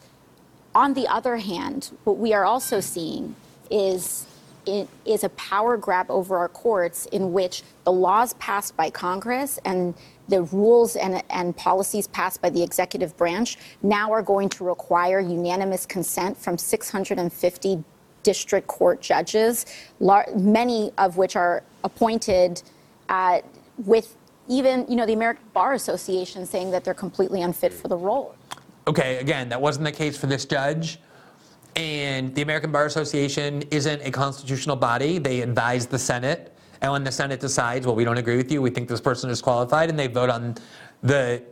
[0.74, 3.36] on the other hand, what we are also seeing
[3.70, 4.26] is
[4.66, 9.58] it is a power grab over our courts in which the laws passed by Congress
[9.64, 9.94] and
[10.28, 15.20] the rules and, and policies passed by the executive branch now are going to require
[15.20, 17.84] unanimous consent from 650
[18.22, 19.64] district court judges,
[20.36, 22.62] many of which are appointed
[23.08, 23.40] uh,
[23.86, 24.16] with
[24.48, 28.34] even, you know, the American Bar Association saying that they're completely unfit for the role.
[28.86, 30.98] Okay, again, that wasn't the case for this judge.
[31.76, 35.18] And the American Bar Association isn't a constitutional body.
[35.18, 36.57] They advise the Senate.
[36.80, 39.30] And when the Senate decides, well, we don't agree with you, we think this person
[39.30, 40.54] is qualified, and they vote on
[41.02, 41.42] the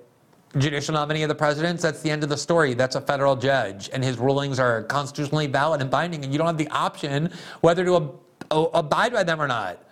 [0.59, 2.75] judicial nominee of the president, that's the end of the story.
[2.75, 6.47] That's a federal judge, and his rulings are constitutionally valid and binding, and you don't
[6.47, 9.83] have the option whether to ab- abide by them or not.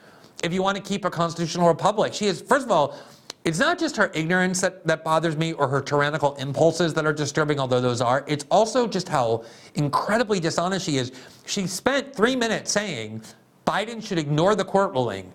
[0.43, 2.97] If you want to keep a constitutional republic, she is, first of all,
[3.45, 7.13] it's not just her ignorance that, that bothers me or her tyrannical impulses that are
[7.13, 8.25] disturbing, although those are.
[8.27, 11.13] It's also just how incredibly dishonest she is.
[11.45, 13.23] She spent three minutes saying
[13.67, 15.33] Biden should ignore the court ruling.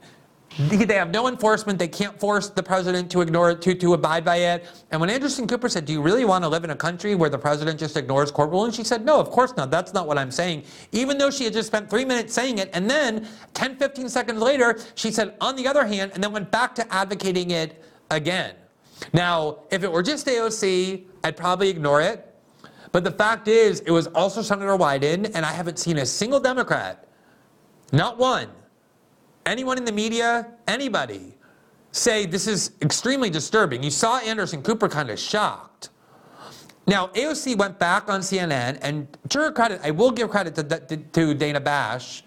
[0.57, 1.79] They have no enforcement.
[1.79, 4.65] They can't force the president to ignore it, to, to abide by it.
[4.91, 7.29] And when Anderson Cooper said, Do you really want to live in a country where
[7.29, 8.75] the president just ignores court rulings?
[8.75, 9.71] She said, No, of course not.
[9.71, 10.63] That's not what I'm saying.
[10.91, 12.69] Even though she had just spent three minutes saying it.
[12.73, 16.51] And then 10, 15 seconds later, she said, On the other hand, and then went
[16.51, 18.55] back to advocating it again.
[19.13, 22.25] Now, if it were just AOC, I'd probably ignore it.
[22.91, 26.39] But the fact is, it was also Senator Wyden, and I haven't seen a single
[26.39, 27.07] Democrat,
[27.91, 28.49] not one,
[29.45, 31.35] anyone in the media, anybody,
[31.91, 33.83] say this is extremely disturbing.
[33.83, 35.89] You saw Anderson Cooper kind of shocked.
[36.87, 40.97] Now, AOC went back on CNN, and to her credit, I will give credit to,
[40.97, 42.23] to Dana Bash,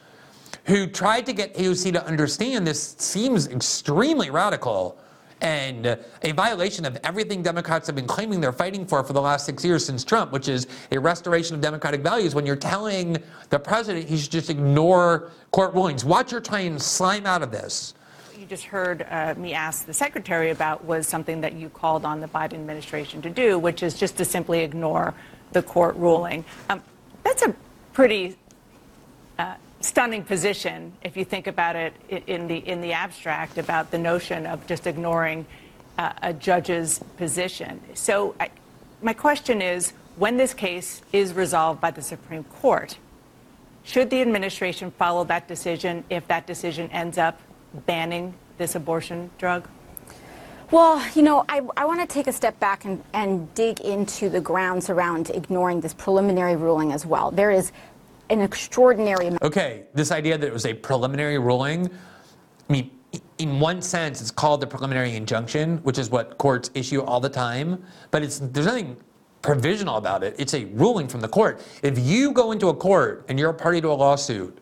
[0.64, 4.98] who tried to get AOC to understand this seems extremely radical
[5.42, 9.44] and a violation of everything Democrats have been claiming they're fighting for for the last
[9.44, 12.34] six years since Trump, which is a restoration of democratic values.
[12.34, 13.18] When you're telling
[13.50, 17.50] the president he should just ignore court rulings, Watch you're trying to slime out of
[17.50, 17.94] this.
[18.38, 22.20] You just heard uh, me ask the secretary about was something that you called on
[22.20, 25.14] the Biden administration to do, which is just to simply ignore
[25.52, 26.44] the court ruling.
[26.70, 26.82] Um,
[27.24, 27.54] that's a
[27.92, 28.36] pretty
[29.82, 34.46] stunning position if you think about it in the in the abstract about the notion
[34.46, 35.44] of just ignoring
[35.98, 37.80] uh, a judge's position.
[37.94, 38.50] So I,
[39.02, 42.96] my question is when this case is resolved by the Supreme Court
[43.84, 47.40] should the administration follow that decision if that decision ends up
[47.86, 49.68] banning this abortion drug?
[50.70, 54.30] Well, you know, I, I want to take a step back and, and dig into
[54.30, 57.30] the grounds around ignoring this preliminary ruling as well.
[57.30, 57.72] There is
[58.32, 59.42] an extraordinary amount.
[59.42, 61.88] Okay, this idea that it was a preliminary ruling,
[62.68, 62.90] I mean,
[63.38, 67.28] in one sense, it's called the preliminary injunction, which is what courts issue all the
[67.28, 68.96] time, but it's there's nothing
[69.42, 70.34] provisional about it.
[70.38, 71.60] It's a ruling from the court.
[71.82, 74.58] If you go into a court and you're a party to a lawsuit,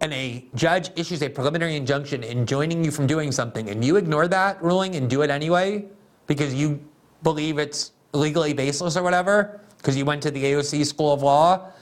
[0.00, 4.28] and a judge issues a preliminary injunction enjoining you from doing something, and you ignore
[4.28, 5.84] that ruling and do it anyway
[6.26, 6.80] because you
[7.22, 11.72] believe it's legally baseless or whatever, because you went to the AOC School of Law,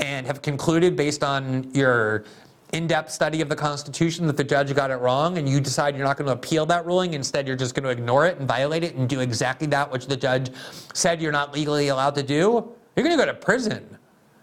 [0.00, 2.24] and have concluded based on your
[2.72, 6.06] in-depth study of the Constitution that the judge got it wrong, and you decide you're
[6.06, 8.84] not going to appeal that ruling, instead you're just going to ignore it and violate
[8.84, 10.50] it and do exactly that which the judge
[10.94, 13.84] said you're not legally allowed to do, you're going to go to prison.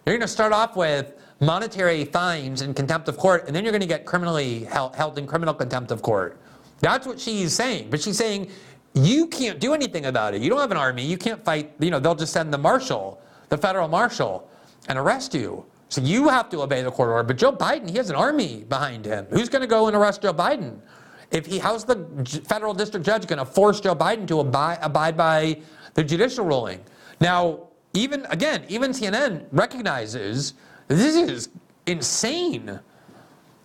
[0.05, 3.71] You're going to start off with monetary fines and contempt of court, and then you're
[3.71, 6.39] going to get criminally held, held in criminal contempt of court.
[6.79, 7.89] That's what she's saying.
[7.89, 8.49] But she's saying
[8.93, 10.41] you can't do anything about it.
[10.41, 11.03] You don't have an army.
[11.03, 11.73] You can't fight.
[11.79, 14.49] You know, they'll just send the marshal, the federal marshal
[14.87, 15.65] and arrest you.
[15.89, 17.23] So you have to obey the court order.
[17.23, 19.25] But Joe Biden, he has an army behind him.
[19.29, 20.79] Who's going to go and arrest Joe Biden?
[21.31, 22.05] If he, how's the
[22.45, 25.61] federal district judge going to force Joe Biden to abide, abide by
[25.93, 26.81] the judicial ruling?
[27.19, 30.53] Now, even again, even CNN recognizes
[30.87, 31.49] this is
[31.85, 32.79] insane.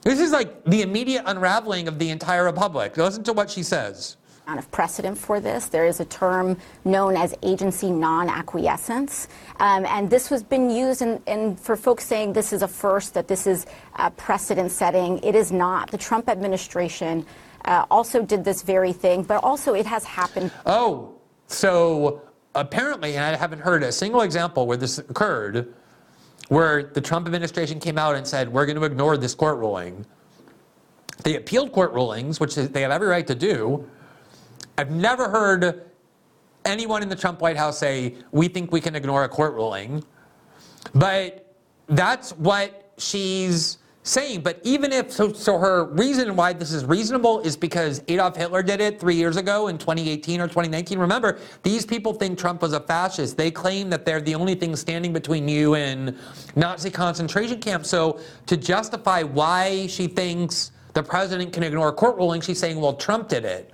[0.02, 2.96] This is like the immediate unraveling of the entire republic.
[2.96, 4.16] Listen to what she says
[4.48, 5.66] of precedent for this.
[5.66, 9.28] There is a term known as agency non-acquiescence,
[9.60, 13.14] um, and this has been used in, in, for folks saying this is a first,
[13.14, 13.66] that this is
[13.96, 15.18] a precedent setting.
[15.18, 15.90] It is not.
[15.90, 17.24] The Trump administration
[17.64, 20.50] uh, also did this very thing, but also it has happened.
[20.66, 21.14] Oh,
[21.46, 22.22] so
[22.54, 25.72] apparently, and I haven't heard a single example where this occurred,
[26.48, 30.04] where the Trump administration came out and said, we're going to ignore this court ruling.
[31.22, 33.88] They appealed court rulings, which they have every right to do,
[34.82, 35.84] I've never heard
[36.64, 40.02] anyone in the Trump White House say, we think we can ignore a court ruling.
[40.92, 41.54] But
[41.86, 44.40] that's what she's saying.
[44.40, 48.60] But even if, so, so her reason why this is reasonable is because Adolf Hitler
[48.60, 50.98] did it three years ago in 2018 or 2019.
[50.98, 53.36] Remember, these people think Trump was a fascist.
[53.36, 56.18] They claim that they're the only thing standing between you and
[56.56, 57.88] Nazi concentration camps.
[57.88, 62.80] So to justify why she thinks the president can ignore a court ruling, she's saying,
[62.80, 63.71] well, Trump did it.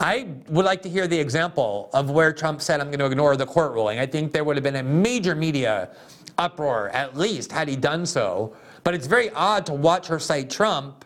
[0.00, 3.36] I would like to hear the example of where Trump said, I'm going to ignore
[3.36, 3.98] the court ruling.
[3.98, 5.90] I think there would have been a major media
[6.38, 8.54] uproar, at least, had he done so.
[8.84, 11.04] But it's very odd to watch her cite Trump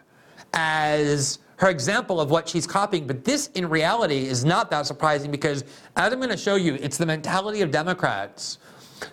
[0.53, 3.07] as her example of what she's copying.
[3.07, 5.65] But this, in reality, is not that surprising because,
[5.97, 8.59] as I'm going to show you, it's the mentality of Democrats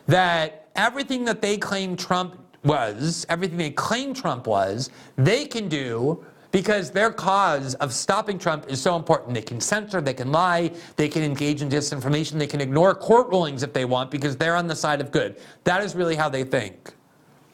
[0.08, 6.26] that everything that they claim Trump was, everything they claim Trump was, they can do
[6.52, 9.34] because their cause of stopping Trump is so important.
[9.34, 13.30] They can censor, they can lie, they can engage in disinformation, they can ignore court
[13.30, 15.40] rulings if they want because they're on the side of good.
[15.64, 16.94] That is really how they think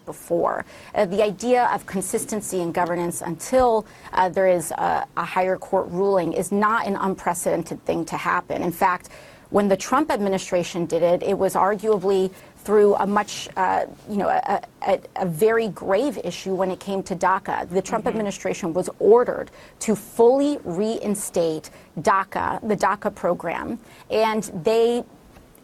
[0.06, 0.66] before.
[0.94, 5.88] Uh, the idea of consistency in governance until uh, there is a, a, higher court
[5.90, 8.62] ruling is not an unprecedented thing to happen.
[8.62, 9.10] In fact,
[9.50, 12.32] when the Trump administration did it, it was arguably
[12.66, 17.04] through a much, uh, you know, a, a, a, very grave issue when it came
[17.04, 17.70] to DACA.
[17.70, 18.10] The Trump mm-hmm.
[18.10, 19.52] administration was ordered
[19.82, 25.04] to fully reinstate DACA, the DACA program, and they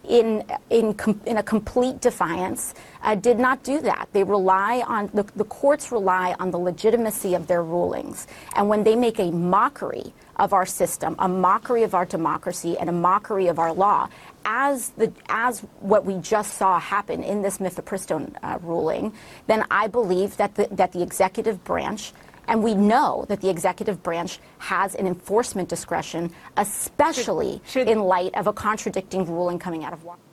[0.07, 2.73] in, in, in a complete defiance,
[3.03, 4.09] uh, did not do that.
[4.13, 8.27] They rely on, the, the courts rely on the legitimacy of their rulings.
[8.55, 12.89] And when they make a mockery of our system, a mockery of our democracy, and
[12.89, 14.09] a mockery of our law,
[14.43, 19.13] as, the, as what we just saw happen in this mifepristone uh, ruling,
[19.45, 22.11] then I believe that the, that the executive branch
[22.47, 27.99] and we know that the executive branch has an enforcement discretion, especially should, should, in
[27.99, 30.27] light of a contradicting ruling coming out of Washington.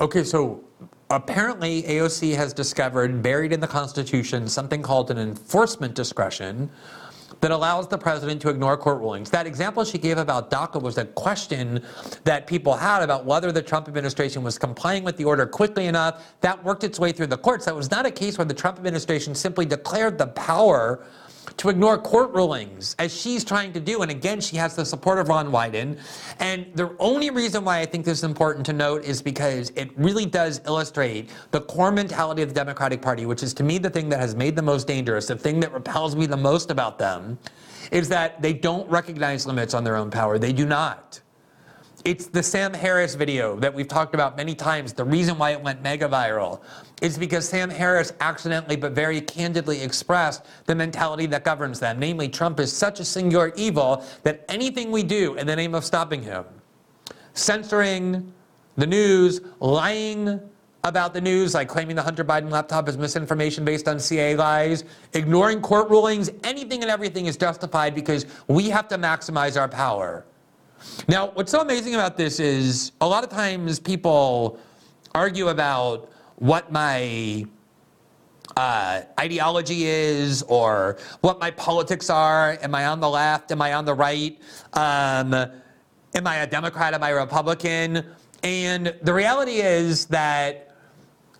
[0.00, 0.62] Okay, so
[1.10, 6.70] apparently AOC has discovered, buried in the Constitution, something called an enforcement discretion
[7.44, 9.28] that allows the president to ignore court rulings.
[9.28, 11.82] That example she gave about DACA was a question
[12.24, 16.24] that people had about whether the Trump administration was complying with the order quickly enough.
[16.40, 17.66] That worked its way through the courts.
[17.66, 21.04] That was not a case where the Trump administration simply declared the power
[21.56, 24.02] to ignore court rulings as she's trying to do.
[24.02, 25.98] And again, she has the support of Ron Wyden.
[26.38, 29.96] And the only reason why I think this is important to note is because it
[29.98, 33.90] really does illustrate the core mentality of the Democratic Party, which is to me the
[33.90, 36.98] thing that has made them most dangerous, the thing that repels me the most about
[36.98, 37.38] them,
[37.90, 40.38] is that they don't recognize limits on their own power.
[40.38, 41.20] They do not.
[42.04, 44.92] It's the Sam Harris video that we've talked about many times.
[44.92, 46.60] The reason why it went mega viral
[47.00, 51.98] is because Sam Harris accidentally but very candidly expressed the mentality that governs them.
[51.98, 55.82] Namely, Trump is such a singular evil that anything we do in the name of
[55.82, 56.44] stopping him,
[57.32, 58.34] censoring
[58.76, 60.38] the news, lying
[60.82, 64.84] about the news, like claiming the Hunter Biden laptop is misinformation based on CIA lies,
[65.14, 70.26] ignoring court rulings, anything and everything is justified because we have to maximize our power.
[71.08, 74.58] Now, what's so amazing about this is a lot of times people
[75.14, 77.46] argue about what my
[78.56, 82.58] uh, ideology is or what my politics are.
[82.62, 83.52] Am I on the left?
[83.52, 84.40] Am I on the right?
[84.72, 86.94] Um, am I a Democrat?
[86.94, 88.04] Am I a Republican?
[88.42, 90.76] And the reality is that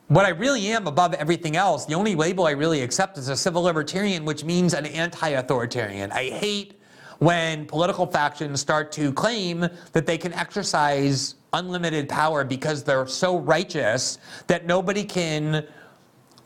[0.09, 3.37] what I really am above everything else, the only label I really accept is a
[3.37, 6.13] civil libertarian, which means an anti authoritarian.
[6.13, 6.81] I hate
[7.19, 13.39] when political factions start to claim that they can exercise unlimited power because they're so
[13.39, 15.67] righteous that nobody can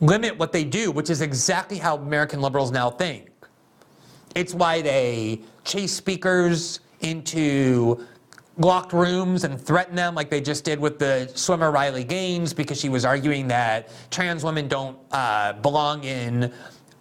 [0.01, 3.29] limit what they do, which is exactly how American liberals now think.
[4.35, 8.05] It's why they chase speakers into
[8.57, 12.79] locked rooms and threaten them like they just did with the swimmer Riley Gaines because
[12.79, 16.51] she was arguing that trans women don't uh, belong in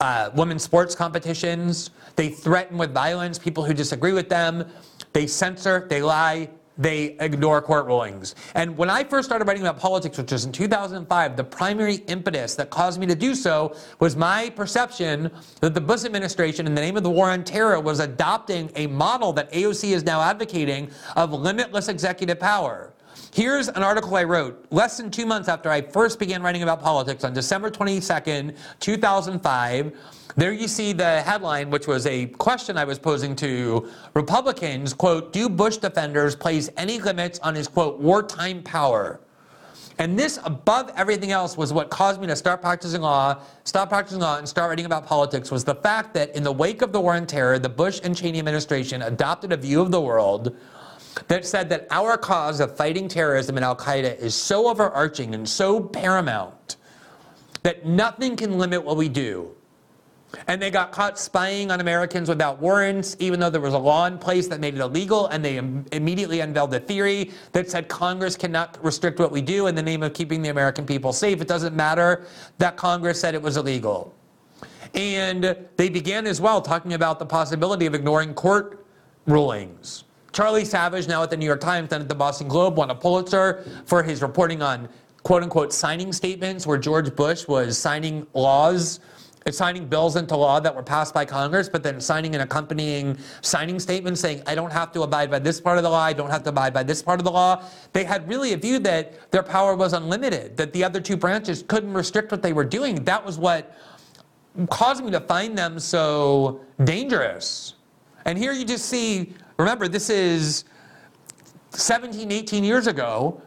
[0.01, 1.91] uh, women's sports competitions.
[2.17, 4.67] They threaten with violence people who disagree with them.
[5.13, 8.37] They censor, they lie, they ignore court rulings.
[8.55, 12.55] And when I first started writing about politics, which was in 2005, the primary impetus
[12.55, 15.31] that caused me to do so was my perception
[15.61, 18.87] that the Bush administration, in the name of the war on terror, was adopting a
[18.87, 22.93] model that AOC is now advocating of limitless executive power.
[23.33, 26.81] Here's an article I wrote less than two months after I first began writing about
[26.81, 29.93] politics on December 22nd, 2005.
[30.37, 35.33] There you see the headline, which was a question I was posing to Republicans, quote,
[35.33, 39.21] do Bush defenders place any limits on his, quote, wartime power?
[39.99, 44.21] And this, above everything else, was what caused me to start practicing law, stop practicing
[44.21, 47.01] law, and start writing about politics, was the fact that in the wake of the
[47.01, 50.57] war on terror, the Bush and Cheney administration adopted a view of the world
[51.27, 55.49] that said that our cause of fighting terrorism and Al Qaeda is so overarching and
[55.49, 56.77] so paramount
[57.63, 59.51] that nothing can limit what we do.
[60.47, 64.07] And they got caught spying on Americans without warrants, even though there was a law
[64.07, 65.27] in place that made it illegal.
[65.29, 69.69] And they Im- immediately unveiled a theory that said Congress cannot restrict what we do
[69.69, 71.41] in the name of keeping the American people safe.
[71.41, 72.27] It doesn't matter
[72.59, 74.15] that Congress said it was illegal.
[74.95, 78.87] And they began as well talking about the possibility of ignoring court
[79.27, 80.05] rulings.
[80.33, 82.95] Charlie Savage, now at the New York Times, then at the Boston Globe, won a
[82.95, 84.89] Pulitzer for his reporting on
[85.23, 89.01] quote unquote signing statements where George Bush was signing laws,
[89.51, 93.81] signing bills into law that were passed by Congress, but then signing an accompanying signing
[93.81, 96.31] statement saying, I don't have to abide by this part of the law, I don't
[96.31, 97.65] have to abide by this part of the law.
[97.93, 101.65] They had really a view that their power was unlimited, that the other two branches
[101.67, 103.05] couldn't restrict what they were doing.
[103.05, 103.75] That was what
[104.71, 107.75] caused me to find them so dangerous.
[108.25, 110.65] And here you just see, remember, this is
[111.71, 113.43] 17, 18 years ago.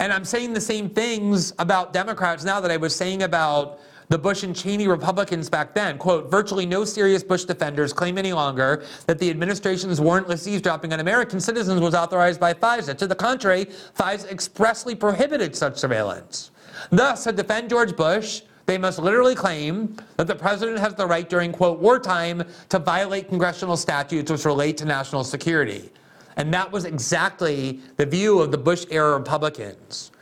[0.00, 4.18] And I'm saying the same things about Democrats now that I was saying about the
[4.18, 5.98] Bush and Cheney Republicans back then.
[5.98, 11.00] Quote, virtually no serious Bush defenders claim any longer that the administration's warrantless eavesdropping on
[11.00, 12.96] American citizens was authorized by FISA.
[12.96, 13.66] To the contrary,
[13.96, 16.52] FISA expressly prohibited such surveillance.
[16.90, 21.26] Thus, to defend George Bush, they must literally claim that the president has the right
[21.26, 25.90] during, quote, wartime to violate congressional statutes which relate to national security.
[26.36, 30.12] And that was exactly the view of the Bush era Republicans,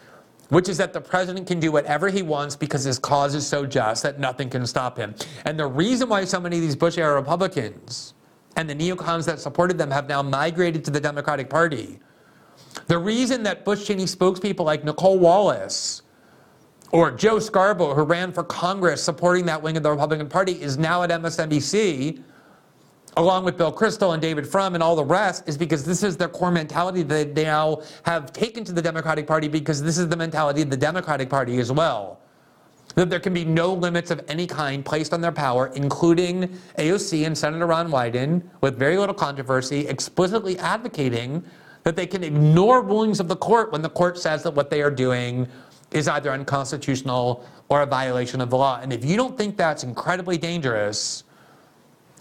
[0.50, 3.66] which is that the president can do whatever he wants because his cause is so
[3.66, 5.16] just that nothing can stop him.
[5.44, 8.14] And the reason why so many of these Bush era Republicans
[8.54, 11.98] and the neocons that supported them have now migrated to the Democratic Party.
[12.86, 16.02] The reason that Bush Cheney spokespeople like Nicolle Wallace
[16.96, 20.78] or Joe Scarborough, who ran for Congress supporting that wing of the Republican Party, is
[20.78, 22.22] now at MSNBC
[23.18, 26.16] along with Bill Kristol and David Frum and all the rest, is because this is
[26.16, 30.08] their core mentality that they now have taken to the Democratic Party because this is
[30.08, 32.18] the mentality of the Democratic Party as well.
[32.94, 37.26] That there can be no limits of any kind placed on their power, including AOC
[37.26, 41.44] and Senator Ron Wyden, with very little controversy, explicitly advocating
[41.86, 44.82] that they can ignore rulings of the court when the court says that what they
[44.82, 45.46] are doing
[45.92, 48.80] is either unconstitutional or a violation of the law.
[48.80, 51.24] And if you don't think that's incredibly dangerous,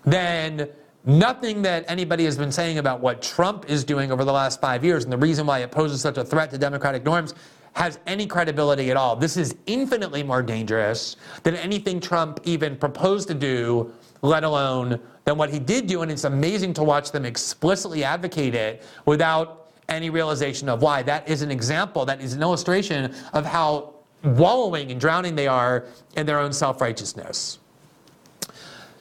[0.03, 0.69] then
[1.05, 4.83] nothing that anybody has been saying about what Trump is doing over the last five
[4.83, 7.33] years and the reason why it poses such a threat to democratic norms
[7.73, 9.15] has any credibility at all.
[9.15, 13.91] This is infinitely more dangerous than anything Trump even proposed to do,
[14.21, 16.01] let alone than what he did do.
[16.01, 21.03] And it's amazing to watch them explicitly advocate it without any realization of why.
[21.03, 25.85] That is an example, that is an illustration of how wallowing and drowning they are
[26.15, 27.59] in their own self righteousness.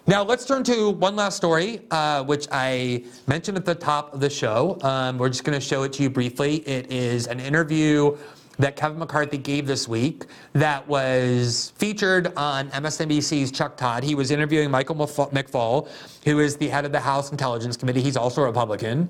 [0.07, 4.21] Now, let's turn to one last story, uh, which I mentioned at the top of
[4.21, 4.79] the show.
[4.83, 6.57] Um, we're just going to show it to you briefly.
[6.69, 8.15] It is an interview
[8.59, 14.05] that Kevin McCarthy gave this week that was featured on MSNBC's Chuck Todd.
[14.05, 15.89] He was interviewing Michael McFaul,
[16.25, 18.03] who is the head of the House Intelligence Committee.
[18.03, 19.09] He's also a Republican.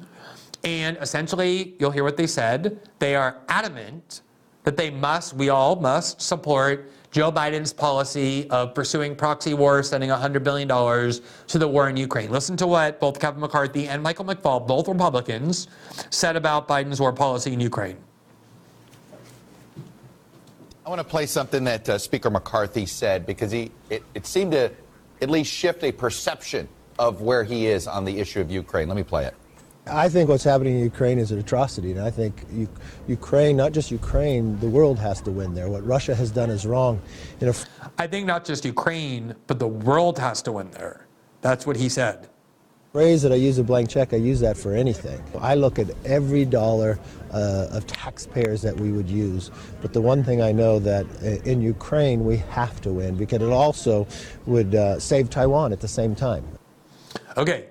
[0.64, 2.80] And essentially, you'll hear what they said.
[2.98, 4.22] They are adamant
[4.64, 10.10] that they must, we all must support Joe Biden's policy of pursuing proxy wars, sending
[10.10, 12.30] $100 billion to the war in Ukraine.
[12.30, 15.68] Listen to what both Kevin McCarthy and Michael McFaul, both Republicans,
[16.10, 17.98] said about Biden's war policy in Ukraine.
[20.84, 24.52] I want to play something that uh, Speaker McCarthy said because he it, it seemed
[24.52, 24.70] to
[25.22, 28.88] at least shift a perception of where he is on the issue of Ukraine.
[28.88, 29.34] Let me play it.
[29.86, 32.68] I think what's happening in Ukraine is an atrocity, and I think U-
[33.06, 35.68] Ukraine, not just Ukraine, the world has to win there.
[35.68, 37.02] What Russia has done is wrong.
[37.98, 41.06] I think not just Ukraine, but the world has to win there.
[41.42, 42.30] That's what he said.
[42.92, 45.22] Phrase that I use a blank check, I use that for anything.
[45.38, 46.98] I look at every dollar
[47.32, 49.50] uh, of taxpayers that we would use.
[49.82, 53.42] But the one thing I know that uh, in Ukraine we have to win because
[53.42, 54.06] it also
[54.46, 56.44] would uh, save Taiwan at the same time.
[57.36, 57.66] Okay,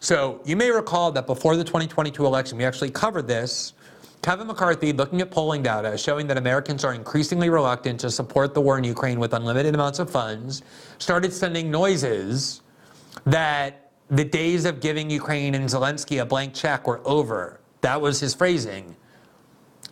[0.00, 3.74] so you may recall that before the 2022 election, we actually covered this.
[4.22, 8.60] Kevin McCarthy, looking at polling data, showing that Americans are increasingly reluctant to support the
[8.60, 10.62] war in Ukraine with unlimited amounts of funds,
[10.98, 12.62] started sending noises
[13.24, 17.60] that the days of giving Ukraine and Zelensky a blank check were over.
[17.80, 18.96] That was his phrasing.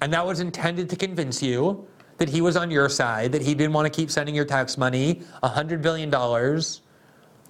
[0.02, 1.86] And that was intended to convince you
[2.18, 4.76] that he was on your side, that he didn't want to keep sending your tax
[4.76, 6.10] money, $100 billion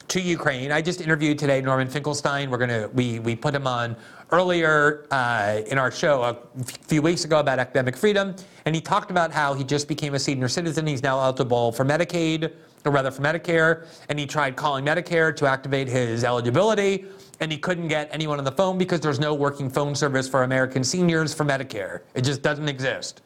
[0.09, 0.73] to Ukraine.
[0.73, 2.51] I just interviewed today Norman Finkelstein.
[2.51, 3.95] We're gonna we we put him on
[4.31, 9.11] earlier uh, in our show a few weeks ago about academic freedom, and he talked
[9.11, 10.87] about how he just became a senior citizen.
[10.87, 12.53] He's now eligible for Medicaid,
[12.87, 17.05] or rather for Medicare, and he tried calling Medicare to activate his eligibility,
[17.41, 20.43] and he couldn't get anyone on the phone because there's no working phone service for
[20.43, 22.01] American seniors for Medicare.
[22.15, 23.21] It just doesn't exist.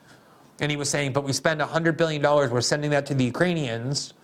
[0.61, 4.15] And he was saying, but we spend $100 billion, we're sending that to the Ukrainians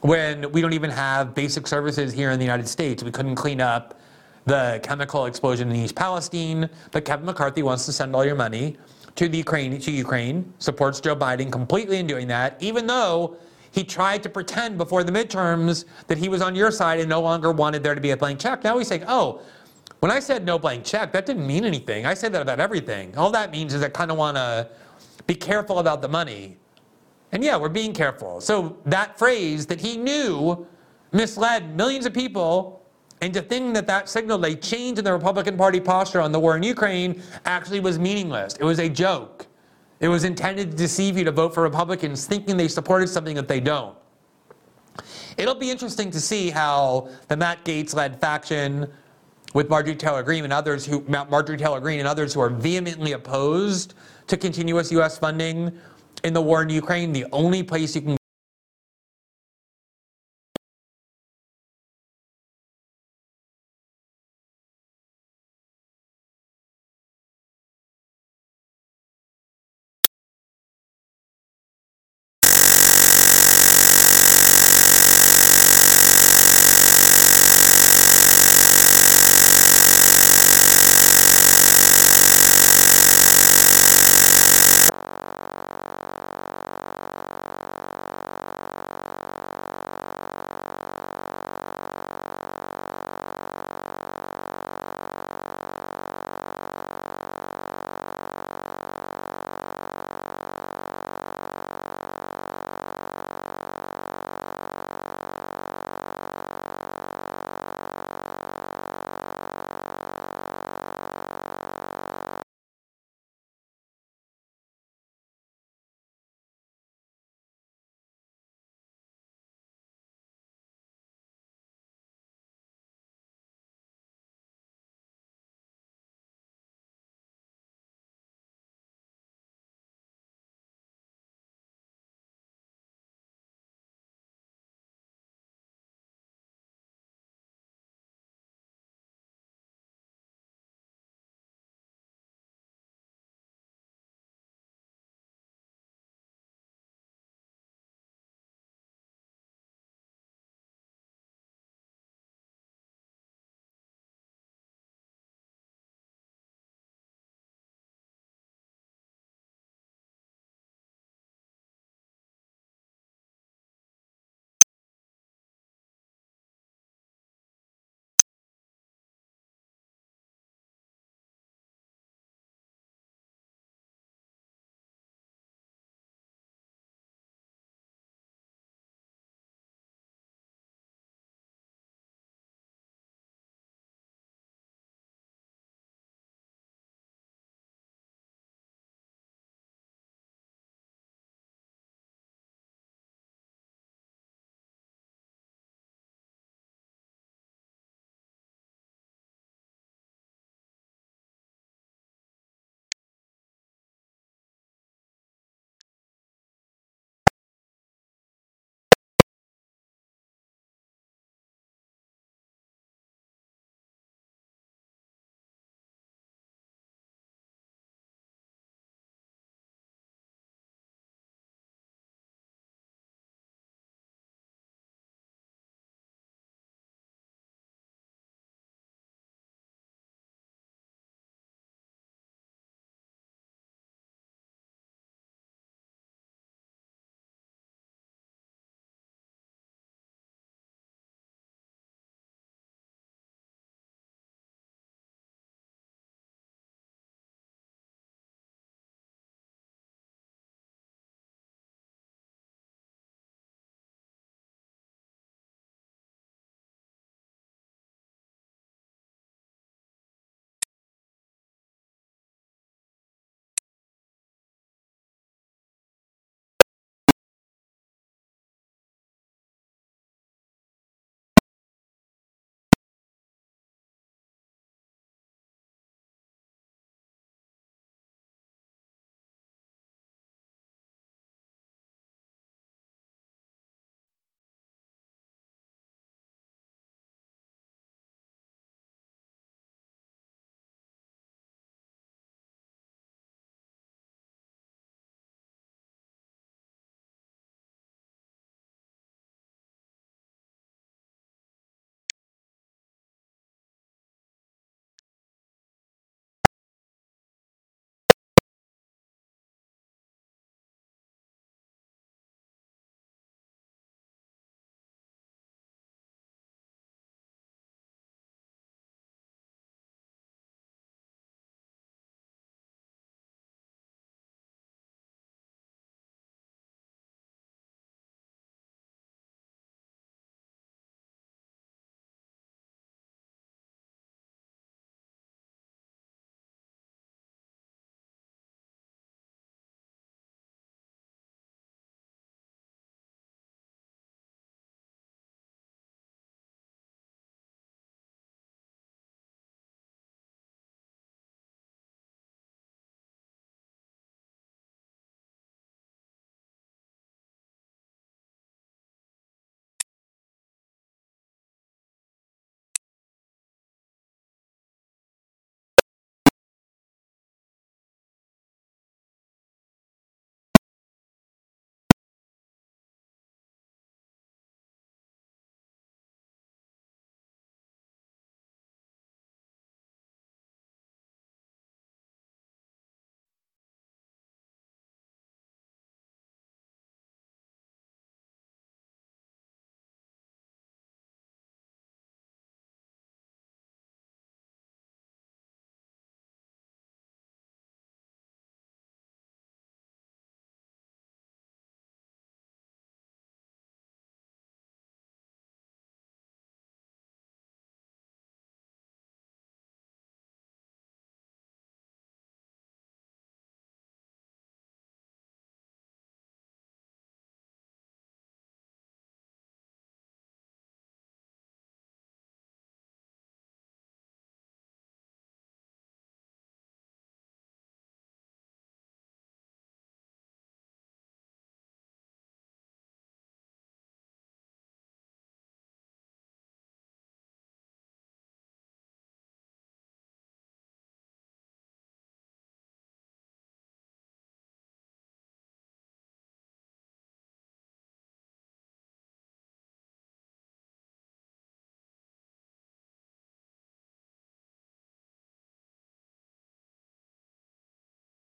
[0.00, 3.02] when we don't even have basic services here in the United States.
[3.02, 3.98] We couldn't clean up
[4.46, 8.76] the chemical explosion in East Palestine, but Kevin McCarthy wants to send all your money
[9.16, 13.36] to the Ukraine to Ukraine, supports Joe Biden completely in doing that, even though
[13.72, 17.20] he tried to pretend before the midterms that he was on your side and no
[17.20, 18.64] longer wanted there to be a blank check.
[18.64, 19.40] Now he's saying, "Oh,
[20.00, 22.06] when I said no blank check, that didn't mean anything.
[22.06, 23.16] I said that about everything.
[23.18, 24.68] All that means is I kind of want to
[25.26, 26.56] be careful about the money."
[27.32, 28.40] And yeah, we're being careful.
[28.40, 30.66] So that phrase that he knew
[31.12, 32.86] misled millions of people
[33.20, 36.56] into thinking that that signaled a change in the Republican Party posture on the war
[36.56, 38.54] in Ukraine actually was meaningless.
[38.54, 39.46] It was a joke.
[40.00, 43.48] It was intended to deceive you to vote for Republicans thinking they supported something that
[43.48, 43.96] they don't.
[45.36, 48.88] It'll be interesting to see how the Matt Gaetz led faction
[49.54, 53.12] with Marjorie Taylor Greene and others who Marjorie Taylor Greene and others who are vehemently
[53.12, 53.94] opposed
[54.26, 55.76] to continuous US funding
[56.24, 58.17] in the war in Ukraine, the only place you can